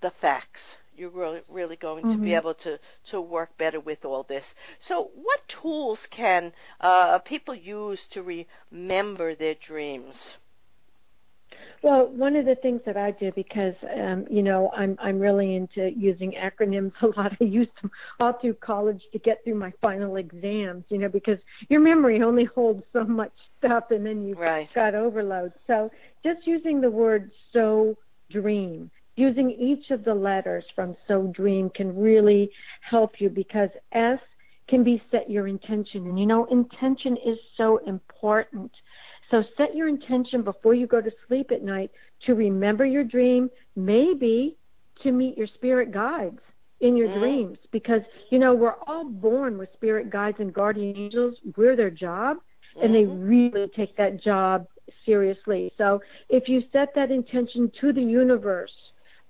the 0.00 0.10
facts. 0.10 0.76
You're 0.96 1.10
really, 1.10 1.42
really 1.48 1.76
going 1.76 2.04
mm-hmm. 2.04 2.12
to 2.12 2.18
be 2.18 2.28
mm-hmm. 2.28 2.36
able 2.36 2.54
to, 2.54 2.78
to 3.06 3.20
work 3.20 3.56
better 3.56 3.80
with 3.80 4.04
all 4.04 4.22
this. 4.22 4.54
So, 4.78 5.10
what 5.14 5.48
tools 5.48 6.06
can 6.06 6.52
uh, 6.80 7.18
people 7.20 7.54
use 7.54 8.06
to 8.08 8.46
remember 8.70 9.34
their 9.34 9.54
dreams? 9.54 10.36
Well, 11.82 12.08
one 12.08 12.36
of 12.36 12.44
the 12.44 12.56
things 12.56 12.82
that 12.84 12.98
I 12.98 13.10
do 13.12 13.32
because 13.34 13.74
um, 13.96 14.26
you 14.30 14.42
know 14.42 14.70
I'm 14.76 14.98
I'm 15.00 15.18
really 15.18 15.56
into 15.56 15.90
using 15.96 16.32
acronyms 16.32 16.92
a 17.02 17.06
lot. 17.18 17.32
I 17.40 17.44
used 17.44 17.70
them 17.80 17.90
all 18.18 18.34
through 18.34 18.54
college 18.54 19.02
to 19.12 19.18
get 19.18 19.42
through 19.44 19.54
my 19.54 19.72
final 19.80 20.16
exams. 20.16 20.84
You 20.88 20.98
know 20.98 21.08
because 21.08 21.38
your 21.68 21.80
memory 21.80 22.22
only 22.22 22.44
holds 22.44 22.82
so 22.92 23.04
much 23.04 23.32
stuff, 23.58 23.84
and 23.90 24.04
then 24.04 24.26
you've 24.26 24.38
right. 24.38 24.72
got 24.74 24.94
overload. 24.94 25.52
So 25.66 25.90
just 26.22 26.46
using 26.46 26.80
the 26.80 26.90
word 26.90 27.30
so 27.52 27.96
dream, 28.30 28.90
using 29.16 29.50
each 29.50 29.90
of 29.90 30.04
the 30.04 30.14
letters 30.14 30.64
from 30.74 30.96
so 31.08 31.32
dream 31.34 31.70
can 31.70 31.96
really 31.96 32.50
help 32.82 33.20
you 33.20 33.30
because 33.30 33.70
S 33.92 34.18
can 34.68 34.84
be 34.84 35.02
set 35.10 35.30
your 35.30 35.48
intention, 35.48 36.06
and 36.06 36.18
you 36.20 36.26
know 36.26 36.44
intention 36.44 37.16
is 37.24 37.38
so 37.56 37.78
important 37.86 38.70
so 39.30 39.44
set 39.56 39.74
your 39.74 39.88
intention 39.88 40.42
before 40.42 40.74
you 40.74 40.86
go 40.86 41.00
to 41.00 41.10
sleep 41.28 41.50
at 41.52 41.62
night 41.62 41.90
to 42.26 42.34
remember 42.34 42.84
your 42.84 43.04
dream, 43.04 43.48
maybe 43.76 44.56
to 45.02 45.12
meet 45.12 45.38
your 45.38 45.46
spirit 45.54 45.92
guides 45.92 46.40
in 46.80 46.96
your 46.96 47.08
mm. 47.08 47.20
dreams 47.20 47.58
because 47.72 48.00
you 48.30 48.38
know 48.38 48.54
we're 48.54 48.76
all 48.86 49.04
born 49.04 49.58
with 49.58 49.68
spirit 49.74 50.10
guides 50.10 50.38
and 50.40 50.52
guardian 50.52 50.96
angels 50.96 51.34
we're 51.56 51.76
their 51.76 51.90
job 51.90 52.38
mm-hmm. 52.38 52.84
and 52.84 52.94
they 52.94 53.02
mm-hmm. 53.02 53.28
really 53.28 53.66
take 53.76 53.96
that 53.96 54.22
job 54.22 54.66
seriously 55.04 55.72
so 55.76 56.00
if 56.28 56.48
you 56.48 56.62
set 56.72 56.88
that 56.94 57.10
intention 57.10 57.70
to 57.80 57.92
the 57.92 58.02
universe 58.02 58.72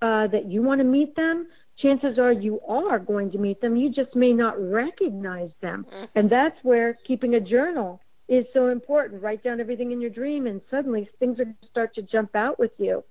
uh, 0.02 0.26
that 0.28 0.46
you 0.46 0.62
want 0.62 0.78
to 0.78 0.84
meet 0.84 1.14
them 1.16 1.46
chances 1.78 2.18
are 2.18 2.32
you 2.32 2.60
are 2.68 2.98
going 2.98 3.30
to 3.30 3.38
meet 3.38 3.60
them 3.60 3.76
you 3.76 3.90
just 3.90 4.14
may 4.14 4.32
not 4.32 4.54
recognize 4.60 5.50
them 5.60 5.84
mm-hmm. 5.92 6.04
and 6.14 6.30
that's 6.30 6.56
where 6.62 6.96
keeping 7.06 7.34
a 7.34 7.40
journal 7.40 8.00
is 8.30 8.46
so 8.54 8.68
important. 8.68 9.22
Write 9.22 9.42
down 9.42 9.60
everything 9.60 9.90
in 9.90 10.00
your 10.00 10.08
dream, 10.08 10.46
and 10.46 10.60
suddenly 10.70 11.10
things 11.18 11.40
are 11.40 11.44
going 11.44 11.56
to 11.60 11.68
start 11.68 11.94
to 11.96 12.02
jump 12.02 12.34
out 12.36 12.58
with 12.58 12.70
you. 12.78 13.04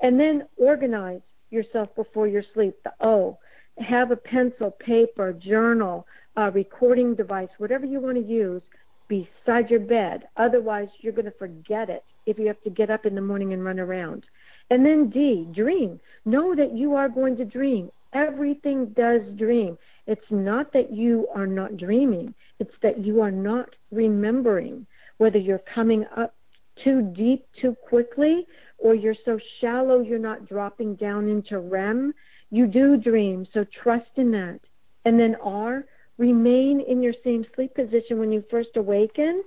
And 0.00 0.18
then 0.18 0.48
organize 0.56 1.20
yourself 1.50 1.94
before 1.94 2.26
your 2.26 2.42
sleep. 2.54 2.74
The 2.82 2.92
O. 3.00 3.38
Have 3.78 4.10
a 4.10 4.16
pencil, 4.16 4.70
paper, 4.70 5.32
journal, 5.32 6.06
a 6.36 6.50
recording 6.50 7.14
device, 7.14 7.48
whatever 7.58 7.86
you 7.86 8.00
want 8.00 8.16
to 8.16 8.32
use, 8.32 8.62
beside 9.08 9.70
your 9.70 9.80
bed. 9.80 10.22
Otherwise, 10.38 10.88
you're 11.00 11.12
going 11.12 11.26
to 11.26 11.38
forget 11.38 11.90
it 11.90 12.02
if 12.24 12.38
you 12.38 12.46
have 12.46 12.62
to 12.62 12.70
get 12.70 12.90
up 12.90 13.04
in 13.04 13.14
the 13.14 13.20
morning 13.20 13.52
and 13.52 13.64
run 13.64 13.78
around. 13.78 14.24
And 14.70 14.86
then 14.86 15.10
D, 15.10 15.46
dream. 15.54 16.00
Know 16.24 16.54
that 16.54 16.74
you 16.74 16.94
are 16.94 17.08
going 17.08 17.36
to 17.36 17.44
dream. 17.44 17.90
Everything 18.14 18.86
does 18.96 19.20
dream. 19.36 19.76
It's 20.06 20.30
not 20.30 20.72
that 20.72 20.92
you 20.92 21.28
are 21.34 21.46
not 21.46 21.76
dreaming. 21.76 22.34
It's 22.58 22.74
that 22.82 23.04
you 23.04 23.20
are 23.22 23.30
not 23.30 23.74
remembering 23.90 24.86
whether 25.18 25.38
you're 25.38 25.62
coming 25.74 26.04
up 26.16 26.34
too 26.82 27.12
deep 27.14 27.46
too 27.60 27.76
quickly 27.88 28.46
or 28.78 28.94
you're 28.94 29.16
so 29.24 29.38
shallow 29.60 30.00
you're 30.00 30.18
not 30.18 30.48
dropping 30.48 30.96
down 30.96 31.28
into 31.28 31.58
REM. 31.58 32.12
You 32.50 32.66
do 32.66 32.96
dream, 32.96 33.46
so 33.52 33.64
trust 33.82 34.10
in 34.16 34.30
that. 34.32 34.60
And 35.04 35.18
then 35.18 35.36
R, 35.42 35.84
remain 36.18 36.80
in 36.80 37.02
your 37.02 37.14
same 37.24 37.44
sleep 37.54 37.74
position 37.74 38.18
when 38.18 38.32
you 38.32 38.44
first 38.50 38.70
awaken 38.76 39.42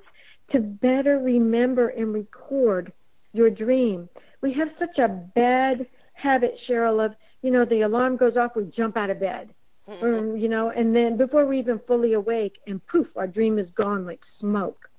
to 0.52 0.60
better 0.60 1.20
remember 1.20 1.90
and 1.90 2.14
record 2.14 2.92
your 3.34 3.50
dream. 3.50 4.10
We 4.42 4.54
have 4.54 4.70
such 4.80 4.98
a 4.98 5.08
bad 5.08 5.88
habit, 6.14 6.56
Cheryl, 6.68 7.06
of, 7.06 7.16
you 7.42 7.52
know, 7.52 7.66
the 7.66 7.82
alarm 7.82 8.18
goes 8.18 8.38
off, 8.38 8.56
we 8.56 8.66
jump 8.76 8.98
out 8.98 9.10
of 9.10 9.20
bed 9.20 9.54
or, 9.88 10.36
you 10.36 10.50
know, 10.50 10.70
and 10.70 10.96
then 10.96 11.18
before 11.18 11.46
we 11.46 11.60
even 11.60 11.80
fully 11.88 12.14
awake, 12.14 12.58
and 12.68 12.86
poof, 12.88 13.08
our 13.16 13.28
dream 13.28 13.60
is 13.60 13.70
gone 13.76 14.06
like 14.06 14.22
smoke. 14.40 14.90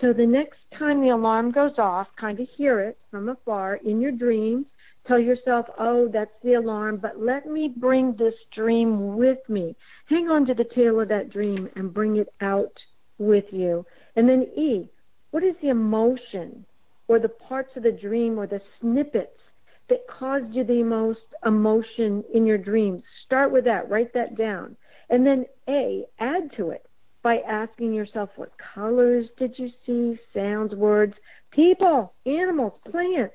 So 0.00 0.12
the 0.12 0.26
next 0.26 0.58
time 0.78 1.00
the 1.00 1.10
alarm 1.10 1.50
goes 1.50 1.78
off, 1.78 2.08
kind 2.20 2.38
of 2.40 2.48
hear 2.56 2.80
it 2.80 2.98
from 3.10 3.28
afar 3.28 3.76
in 3.76 4.00
your 4.00 4.12
dream. 4.12 4.66
Tell 5.06 5.18
yourself, 5.18 5.66
oh, 5.78 6.08
that's 6.08 6.34
the 6.42 6.54
alarm, 6.54 6.96
but 6.96 7.20
let 7.20 7.46
me 7.46 7.72
bring 7.74 8.14
this 8.16 8.34
dream 8.54 9.16
with 9.16 9.38
me. 9.48 9.76
Hang 10.06 10.28
on 10.28 10.46
to 10.46 10.54
the 10.54 10.64
tail 10.74 11.00
of 11.00 11.08
that 11.08 11.30
dream 11.30 11.68
and 11.76 11.92
bring 11.92 12.16
it 12.16 12.28
out 12.40 12.72
with 13.18 13.44
you. 13.50 13.84
And 14.16 14.28
then 14.28 14.48
E, 14.56 14.88
what 15.30 15.42
is 15.42 15.54
the 15.60 15.68
emotion 15.68 16.64
or 17.06 17.18
the 17.18 17.28
parts 17.28 17.70
of 17.76 17.82
the 17.82 17.92
dream 17.92 18.38
or 18.38 18.46
the 18.46 18.62
snippets 18.80 19.38
that 19.88 20.06
caused 20.08 20.54
you 20.54 20.64
the 20.64 20.82
most 20.82 21.20
emotion 21.44 22.24
in 22.32 22.46
your 22.46 22.58
dreams. 22.58 23.02
Start 23.24 23.52
with 23.52 23.64
that, 23.64 23.90
write 23.90 24.12
that 24.14 24.36
down. 24.36 24.76
And 25.10 25.26
then 25.26 25.46
A, 25.68 26.04
add 26.18 26.50
to 26.56 26.70
it 26.70 26.86
by 27.22 27.38
asking 27.38 27.92
yourself 27.92 28.30
what 28.36 28.52
colors 28.74 29.26
did 29.38 29.58
you 29.58 29.70
see, 29.86 30.18
sounds, 30.32 30.74
words, 30.74 31.14
people, 31.50 32.12
animals, 32.26 32.72
plants, 32.90 33.34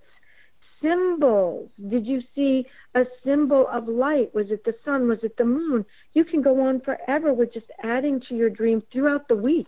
symbols. 0.82 1.70
Did 1.90 2.06
you 2.06 2.22
see 2.36 2.66
a 2.96 3.04
symbol 3.24 3.68
of 3.68 3.88
light? 3.88 4.34
Was 4.34 4.52
it 4.52 4.64
the 4.64 4.76
sun? 4.86 5.08
Was 5.08 5.20
it 5.24 5.38
the 5.38 5.46
moon? 5.46 5.86
You 6.14 6.24
can 6.24 6.42
go 6.42 6.68
on 6.68 6.82
forever 6.82 7.34
with 7.34 7.54
just 7.54 7.68
adding 7.84 8.22
to 8.30 8.36
your 8.36 8.50
dream 8.50 8.82
throughout 8.92 9.28
the 9.28 9.36
week. 9.36 9.68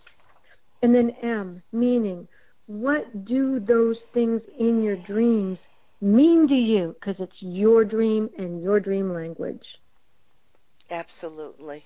And 0.81 0.95
then 0.95 1.11
M, 1.21 1.61
meaning. 1.71 2.27
What 2.67 3.25
do 3.25 3.59
those 3.59 3.97
things 4.13 4.41
in 4.57 4.81
your 4.83 4.95
dreams 4.95 5.57
mean 6.01 6.47
to 6.47 6.55
you 6.55 6.95
because 6.99 7.19
it's 7.19 7.41
your 7.41 7.85
dream 7.85 8.29
and 8.37 8.61
your 8.63 8.79
dream 8.79 9.13
language. 9.13 9.79
Absolutely. 10.89 11.85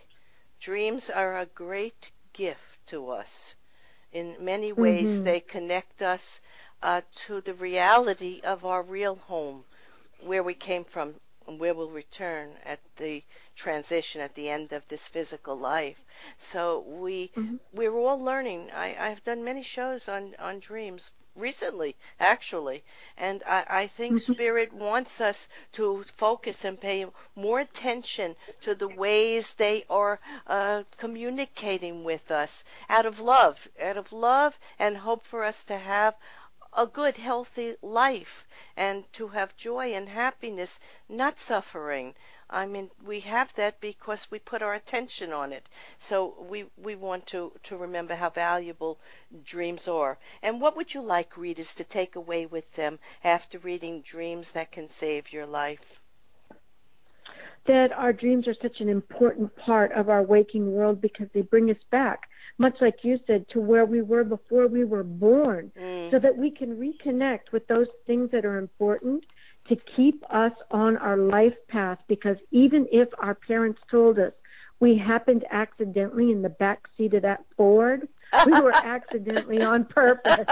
Dreams 0.60 1.10
are 1.10 1.38
a 1.38 1.46
great 1.46 2.10
gift 2.34 2.88
to 2.88 3.12
us. 3.12 3.54
In 4.12 4.38
many 4.40 4.72
ways, 4.72 5.16
mm-hmm. 5.16 5.26
they 5.26 5.40
connect 5.42 6.02
us 6.02 6.40
uh, 6.82 7.02
to 7.28 7.42
the 7.42 7.54
reality 7.54 8.42
of 8.44 8.66
our 8.66 8.82
real 8.82 9.16
home, 9.16 9.66
where 10.22 10.44
we 10.44 10.54
came 10.54 10.86
from 10.86 11.16
and 11.48 11.60
where 11.60 11.74
we'll 11.74 11.90
return 11.90 12.56
at 12.64 12.80
the 12.96 13.22
transition 13.56 14.22
at 14.22 14.34
the 14.36 14.50
end 14.50 14.74
of 14.74 14.88
this 14.88 15.08
physical 15.08 15.58
life. 15.58 16.04
So 16.38 16.80
we 16.80 17.28
mm-hmm. 17.36 17.58
we're 17.74 17.96
all 17.96 18.20
learning. 18.20 18.72
I, 18.72 18.96
I've 18.98 19.24
done 19.24 19.44
many 19.44 19.64
shows 19.64 20.08
on 20.08 20.36
on 20.40 20.60
dreams 20.60 21.12
recently, 21.36 21.96
actually. 22.20 22.84
And 23.18 23.44
I, 23.46 23.66
I 23.70 23.88
think 23.88 24.14
mm-hmm. 24.14 24.34
Spirit 24.34 24.74
wants 24.74 25.20
us 25.22 25.48
to 25.74 26.04
focus 26.16 26.64
and 26.64 26.80
pay 26.80 27.06
more 27.36 27.60
attention 27.60 28.36
to 28.62 28.76
the 28.76 28.88
ways 28.88 29.54
they 29.54 29.86
are 29.90 30.20
uh, 30.48 30.84
communicating 30.98 32.04
with 32.04 32.32
us 32.32 32.64
out 32.90 33.06
of 33.06 33.20
love, 33.20 33.68
out 33.82 33.98
of 33.98 34.14
love 34.14 34.60
and 34.80 34.98
hope 34.98 35.24
for 35.26 35.44
us 35.44 35.64
to 35.66 35.78
have 35.78 36.16
a 36.78 36.86
good, 36.86 37.16
healthy 37.16 37.76
life 37.82 38.46
and 38.76 39.12
to 39.14 39.30
have 39.30 39.56
joy 39.56 39.94
and 39.94 40.10
happiness, 40.10 40.80
not 41.08 41.40
suffering. 41.40 42.14
I 42.50 42.68
mean, 42.68 42.92
we 43.04 43.22
have 43.22 43.54
that 43.56 43.82
because 43.82 44.30
we 44.30 44.38
put 44.38 44.62
our 44.62 44.76
attention 44.76 45.34
on 45.34 45.52
it. 45.52 45.68
So 45.98 46.36
we 46.48 46.66
we 46.78 46.96
want 46.96 47.26
to 47.28 47.52
to 47.64 47.76
remember 47.76 48.16
how 48.16 48.30
valuable 48.30 49.00
dreams 49.44 49.88
are. 49.88 50.18
And 50.44 50.62
what 50.62 50.76
would 50.76 50.94
you 50.94 51.02
like 51.02 51.38
readers 51.38 51.74
to 51.74 51.84
take 51.84 52.16
away 52.16 52.46
with 52.46 52.72
them 52.74 53.00
after 53.24 53.58
reading 53.58 54.02
Dreams 54.02 54.52
That 54.52 54.72
Can 54.72 54.90
Save 54.90 55.34
Your 55.34 55.48
Life? 55.48 56.02
That 57.66 57.92
our 57.92 58.14
dreams 58.14 58.48
are 58.48 58.56
such 58.62 58.80
an 58.80 58.90
important 58.90 59.56
part 59.56 59.92
of 59.94 60.08
our 60.08 60.22
waking 60.22 60.72
world 60.72 61.02
because 61.02 61.28
they 61.34 61.42
bring 61.42 61.72
us 61.72 61.84
back, 61.90 62.30
much 62.60 62.80
like 62.80 63.04
you 63.04 63.20
said, 63.26 63.50
to 63.50 63.60
where 63.60 63.86
we 63.86 64.04
were 64.04 64.24
before 64.24 64.68
we 64.68 64.86
were 64.86 65.04
born, 65.04 65.72
mm. 65.76 66.12
so 66.12 66.20
that 66.20 66.38
we 66.38 66.52
can 66.52 66.78
reconnect 66.78 67.52
with 67.52 67.66
those 67.66 67.88
things 68.06 68.30
that 68.30 68.46
are 68.46 68.60
important 68.60 69.26
to 69.68 69.76
keep 69.96 70.24
us 70.30 70.52
on 70.72 70.98
our 70.98 71.18
life 71.18 71.54
path 71.70 72.00
because 72.08 72.38
even 72.52 72.88
if 72.92 73.10
our 73.20 73.36
parents 73.36 73.80
told 73.90 74.20
us 74.20 74.32
we 74.80 74.98
happened 74.98 75.46
accidentally 75.52 76.32
in 76.32 76.42
the 76.42 76.50
back 76.50 76.84
seat 76.98 77.14
of 77.14 77.22
that 77.22 77.44
Ford 77.56 78.08
we 78.46 78.60
were 78.62 78.74
accidentally 78.74 79.62
on 79.62 79.86
purpose. 79.86 80.46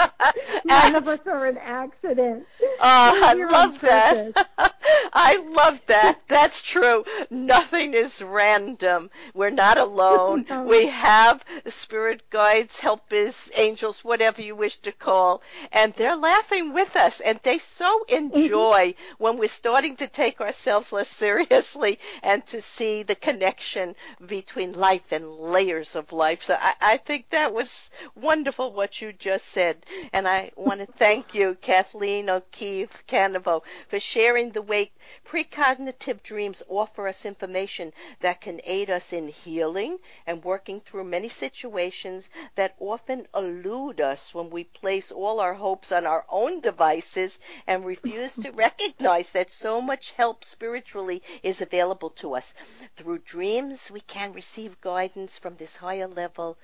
None 0.65 0.95
of 0.95 1.07
us 1.07 1.19
are 1.25 1.45
an 1.45 1.57
accident. 1.57 2.45
Oh, 2.61 2.77
I 2.81 3.33
love 3.33 3.79
that. 3.81 4.47
I 5.13 5.37
love 5.37 5.81
that. 5.87 6.19
That's 6.27 6.61
true. 6.61 7.05
Nothing 7.29 7.93
is 7.93 8.21
random. 8.21 9.09
We're 9.33 9.49
not 9.49 9.77
alone. 9.77 10.45
no. 10.49 10.63
We 10.63 10.87
have 10.87 11.43
spirit 11.67 12.29
guides, 12.29 12.79
helpers, 12.79 13.49
angels, 13.55 14.03
whatever 14.03 14.41
you 14.41 14.55
wish 14.55 14.77
to 14.77 14.91
call, 14.91 15.41
and 15.71 15.93
they're 15.93 16.15
laughing 16.15 16.73
with 16.73 16.95
us 16.95 17.19
and 17.19 17.39
they 17.43 17.57
so 17.57 18.03
enjoy 18.05 18.93
mm-hmm. 18.93 19.23
when 19.23 19.37
we're 19.37 19.47
starting 19.47 19.95
to 19.97 20.07
take 20.07 20.41
ourselves 20.41 20.91
less 20.91 21.07
seriously 21.07 21.99
and 22.21 22.45
to 22.47 22.61
see 22.61 23.03
the 23.03 23.15
connection 23.15 23.95
between 24.25 24.73
life 24.73 25.11
and 25.11 25.29
layers 25.37 25.95
of 25.95 26.11
life. 26.11 26.43
So 26.43 26.57
I, 26.59 26.73
I 26.81 26.97
think 26.97 27.29
that 27.29 27.53
was 27.53 27.69
wonderful 28.15 28.71
what 28.71 29.01
you 29.01 29.13
just 29.13 29.45
said. 29.47 29.85
And 30.11 30.27
I 30.27 30.51
want 30.55 30.79
to 30.81 30.85
thank 30.85 31.33
you, 31.33 31.55
Kathleen 31.61 32.29
O'Keefe 32.29 33.03
Kanavos, 33.07 33.61
for 33.87 33.99
sharing 33.99 34.51
the 34.51 34.61
way 34.61 34.91
precognitive 35.25 36.23
dreams 36.23 36.63
offer 36.69 37.07
us 37.07 37.25
information 37.25 37.93
that 38.19 38.41
can 38.41 38.61
aid 38.63 38.89
us 38.89 39.11
in 39.13 39.27
healing 39.27 39.99
and 40.25 40.43
working 40.43 40.81
through 40.81 41.03
many 41.03 41.29
situations 41.29 42.29
that 42.55 42.75
often 42.79 43.27
elude 43.35 43.99
us 43.99 44.33
when 44.33 44.49
we 44.49 44.63
place 44.63 45.11
all 45.11 45.39
our 45.39 45.53
hopes 45.55 45.91
on 45.91 46.05
our 46.05 46.25
own 46.29 46.59
devices 46.59 47.39
and 47.67 47.85
refuse 47.85 48.35
to 48.35 48.51
recognize 48.51 49.31
that 49.31 49.51
so 49.51 49.81
much 49.81 50.11
help 50.11 50.43
spiritually 50.43 51.21
is 51.41 51.61
available 51.61 52.09
to 52.09 52.35
us. 52.35 52.53
Through 52.95 53.19
dreams, 53.19 53.89
we 53.91 54.01
can 54.01 54.33
receive 54.33 54.79
guidance 54.81 55.37
from 55.37 55.55
this 55.57 55.75
higher 55.75 56.07
level 56.07 56.57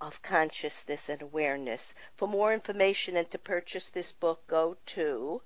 of 0.00 0.22
consciousness 0.22 1.08
and 1.08 1.22
awareness. 1.22 1.94
For 2.16 2.26
more 2.26 2.52
information 2.54 3.16
and 3.16 3.30
to 3.30 3.38
purchase 3.38 3.88
this 3.88 4.12
book, 4.12 4.46
go 4.46 4.76
to 4.86 5.42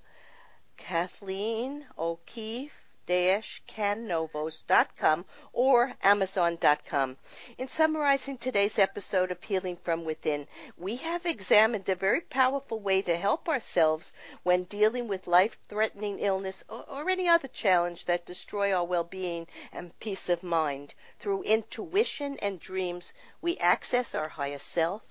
Kathleen 0.77 1.87
O'Keefe 1.99 2.84
kanavos.com 3.07 5.25
or 5.53 5.93
amazon.com. 6.03 7.17
In 7.59 7.69
summarizing 7.69 8.39
today's 8.39 8.79
episode 8.79 9.31
of 9.31 9.43
Healing 9.43 9.77
from 9.77 10.05
Within, 10.05 10.49
we 10.79 10.97
have 10.97 11.27
examined 11.27 11.89
a 11.89 11.95
very 11.95 12.23
powerful 12.23 12.81
way 12.81 13.03
to 13.03 13.17
help 13.17 13.49
ourselves 13.49 14.13
when 14.43 14.65
dealing 14.65 15.07
with 15.07 15.27
life-threatening 15.27 16.19
illness 16.19 16.65
or, 16.69 16.85
or 16.89 17.11
any 17.11 17.29
other 17.29 17.49
challenge 17.49 18.07
that 18.07 18.25
destroy 18.25 18.73
our 18.73 18.85
well-being 18.85 19.47
and 19.71 19.99
peace 20.01 20.29
of 20.29 20.43
mind. 20.43 20.95
Through 21.19 21.43
intuition 21.43 22.39
and 22.39 22.59
dreams, 22.59 23.13
we 23.43 23.59
access 23.59 24.15
our 24.15 24.29
higher 24.29 24.59
self, 24.59 25.03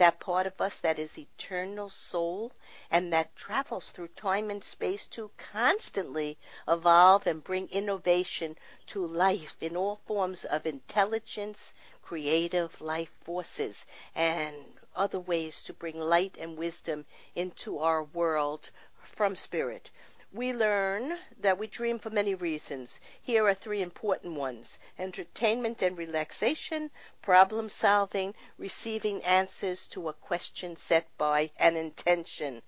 that 0.00 0.18
part 0.18 0.46
of 0.46 0.58
us 0.62 0.80
that 0.80 0.98
is 0.98 1.18
eternal 1.18 1.90
soul 1.90 2.50
and 2.90 3.12
that 3.12 3.36
travels 3.36 3.90
through 3.90 4.08
time 4.08 4.48
and 4.48 4.64
space 4.64 5.06
to 5.06 5.30
constantly 5.36 6.38
evolve 6.66 7.26
and 7.26 7.44
bring 7.44 7.68
innovation 7.68 8.56
to 8.86 9.06
life 9.06 9.54
in 9.60 9.76
all 9.76 10.00
forms 10.06 10.46
of 10.46 10.64
intelligence, 10.64 11.74
creative 12.02 12.80
life 12.80 13.12
forces, 13.20 13.84
and 14.14 14.56
other 14.96 15.20
ways 15.20 15.60
to 15.60 15.74
bring 15.74 16.00
light 16.00 16.34
and 16.40 16.56
wisdom 16.56 17.04
into 17.34 17.78
our 17.78 18.02
world 18.02 18.70
from 19.02 19.36
spirit. 19.36 19.90
We 20.32 20.52
learn 20.52 21.18
that 21.38 21.58
we 21.58 21.66
dream 21.66 21.98
for 21.98 22.10
many 22.10 22.36
reasons. 22.36 23.00
Here 23.20 23.48
are 23.48 23.54
three 23.54 23.82
important 23.82 24.34
ones 24.34 24.78
entertainment 24.96 25.82
and 25.82 25.98
relaxation, 25.98 26.92
problem 27.20 27.68
solving, 27.68 28.36
receiving 28.56 29.24
answers 29.24 29.88
to 29.88 30.08
a 30.08 30.12
question 30.12 30.76
set 30.76 31.08
by 31.18 31.50
an 31.58 31.76
intention. 31.76 32.62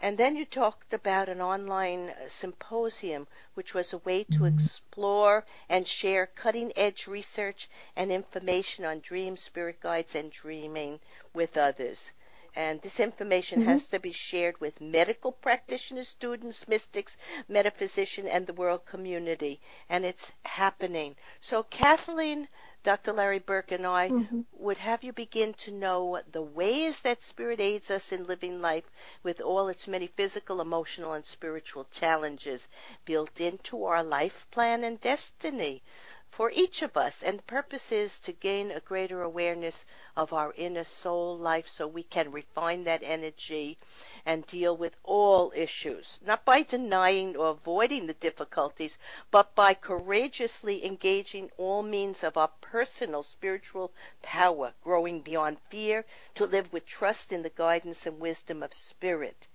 And 0.00 0.18
then 0.18 0.34
you 0.34 0.44
talked 0.44 0.92
about 0.92 1.28
an 1.28 1.40
online 1.40 2.12
symposium, 2.26 3.28
which 3.54 3.72
was 3.72 3.92
a 3.92 3.98
way 3.98 4.24
to 4.24 4.40
mm-hmm. 4.40 4.46
explore 4.56 5.44
and 5.68 5.86
share 5.86 6.26
cutting 6.26 6.72
edge 6.74 7.06
research 7.06 7.68
and 7.94 8.10
information 8.10 8.84
on 8.84 8.98
dreams, 8.98 9.42
spirit 9.42 9.78
guides, 9.78 10.16
and 10.16 10.32
dreaming 10.32 10.98
with 11.32 11.56
others. 11.56 12.10
And 12.56 12.80
this 12.82 13.00
information 13.00 13.60
mm-hmm. 13.60 13.70
has 13.70 13.86
to 13.88 13.98
be 13.98 14.12
shared 14.12 14.60
with 14.60 14.80
medical 14.80 15.32
practitioners, 15.32 16.08
students, 16.08 16.66
mystics, 16.66 17.16
metaphysician, 17.48 18.26
and 18.26 18.46
the 18.46 18.52
world 18.52 18.84
community. 18.86 19.60
And 19.88 20.04
it's 20.04 20.32
happening. 20.44 21.16
So, 21.40 21.62
Kathleen, 21.62 22.48
Dr. 22.82 23.12
Larry 23.12 23.40
Burke, 23.40 23.72
and 23.72 23.86
I 23.86 24.08
mm-hmm. 24.08 24.40
would 24.52 24.78
have 24.78 25.04
you 25.04 25.12
begin 25.12 25.52
to 25.54 25.70
know 25.70 26.22
the 26.32 26.40
ways 26.40 27.00
that 27.00 27.22
Spirit 27.22 27.60
aids 27.60 27.90
us 27.90 28.10
in 28.10 28.24
living 28.24 28.62
life 28.62 28.90
with 29.22 29.42
all 29.42 29.68
its 29.68 29.86
many 29.86 30.06
physical, 30.06 30.62
emotional, 30.62 31.12
and 31.12 31.24
spiritual 31.24 31.86
challenges 31.90 32.68
built 33.04 33.38
into 33.38 33.84
our 33.84 34.02
life 34.02 34.46
plan 34.50 34.82
and 34.82 34.98
destiny 34.98 35.82
for 36.30 36.50
each 36.54 36.80
of 36.80 36.96
us. 36.96 37.22
And 37.22 37.40
the 37.40 37.42
purpose 37.42 37.92
is 37.92 38.18
to 38.20 38.32
gain 38.32 38.70
a 38.70 38.80
greater 38.80 39.20
awareness 39.20 39.84
of 40.20 40.34
our 40.34 40.52
inner 40.58 40.84
soul 40.84 41.34
life 41.34 41.66
so 41.66 41.86
we 41.86 42.02
can 42.02 42.30
refine 42.30 42.84
that 42.84 43.02
energy 43.02 43.78
and 44.26 44.46
deal 44.46 44.76
with 44.76 44.94
all 45.02 45.50
issues, 45.56 46.18
not 46.20 46.44
by 46.44 46.62
denying 46.62 47.34
or 47.38 47.48
avoiding 47.48 48.06
the 48.06 48.12
difficulties, 48.12 48.98
but 49.30 49.54
by 49.54 49.72
courageously 49.72 50.84
engaging 50.84 51.50
all 51.56 51.82
means 51.82 52.22
of 52.22 52.36
our 52.36 52.50
personal 52.60 53.22
spiritual 53.22 53.90
power, 54.20 54.74
growing 54.84 55.20
beyond 55.20 55.56
fear 55.70 56.04
to 56.34 56.44
live 56.44 56.70
with 56.70 56.84
trust 56.84 57.32
in 57.32 57.40
the 57.42 57.48
guidance 57.48 58.04
and 58.04 58.20
wisdom 58.20 58.62
of 58.62 58.74
spirit. 58.74 59.46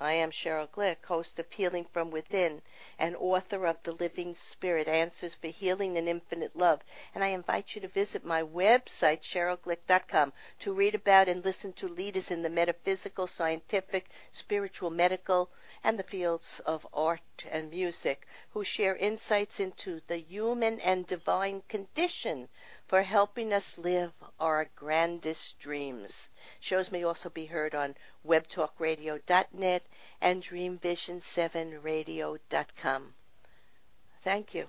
I 0.00 0.14
am 0.14 0.32
Cheryl 0.32 0.68
Glick, 0.68 1.06
host 1.06 1.38
of 1.38 1.52
Healing 1.52 1.84
from 1.84 2.10
Within 2.10 2.62
and 2.98 3.14
author 3.14 3.64
of 3.64 3.80
The 3.84 3.92
Living 3.92 4.34
Spirit 4.34 4.88
Answers 4.88 5.36
for 5.36 5.46
Healing 5.46 5.96
and 5.96 6.08
Infinite 6.08 6.56
Love. 6.56 6.82
And 7.14 7.22
I 7.22 7.28
invite 7.28 7.76
you 7.76 7.80
to 7.80 7.86
visit 7.86 8.24
my 8.24 8.42
website, 8.42 9.20
CherylGlick.com, 9.20 10.32
to 10.58 10.74
read 10.74 10.96
about 10.96 11.28
and 11.28 11.44
listen 11.44 11.72
to 11.74 11.86
leaders 11.86 12.32
in 12.32 12.42
the 12.42 12.50
metaphysical, 12.50 13.28
scientific, 13.28 14.10
spiritual, 14.32 14.90
medical, 14.90 15.48
and 15.84 15.96
the 15.98 16.02
fields 16.02 16.60
of 16.64 16.86
art 16.94 17.44
and 17.50 17.70
music 17.70 18.26
who 18.50 18.64
share 18.64 18.96
insights 18.96 19.60
into 19.60 20.00
the 20.06 20.16
human 20.16 20.80
and 20.80 21.06
divine 21.06 21.60
condition 21.68 22.48
for 22.86 23.02
helping 23.02 23.52
us 23.52 23.76
live 23.76 24.12
our 24.40 24.64
grandest 24.74 25.58
dreams. 25.58 26.30
Shows 26.58 26.90
may 26.90 27.04
also 27.04 27.28
be 27.28 27.44
heard 27.46 27.74
on 27.74 27.96
webtalkradio.net 28.26 29.82
and 30.22 30.42
dreamvision7radio.com. 30.42 33.14
Thank 34.22 34.54
you. 34.54 34.68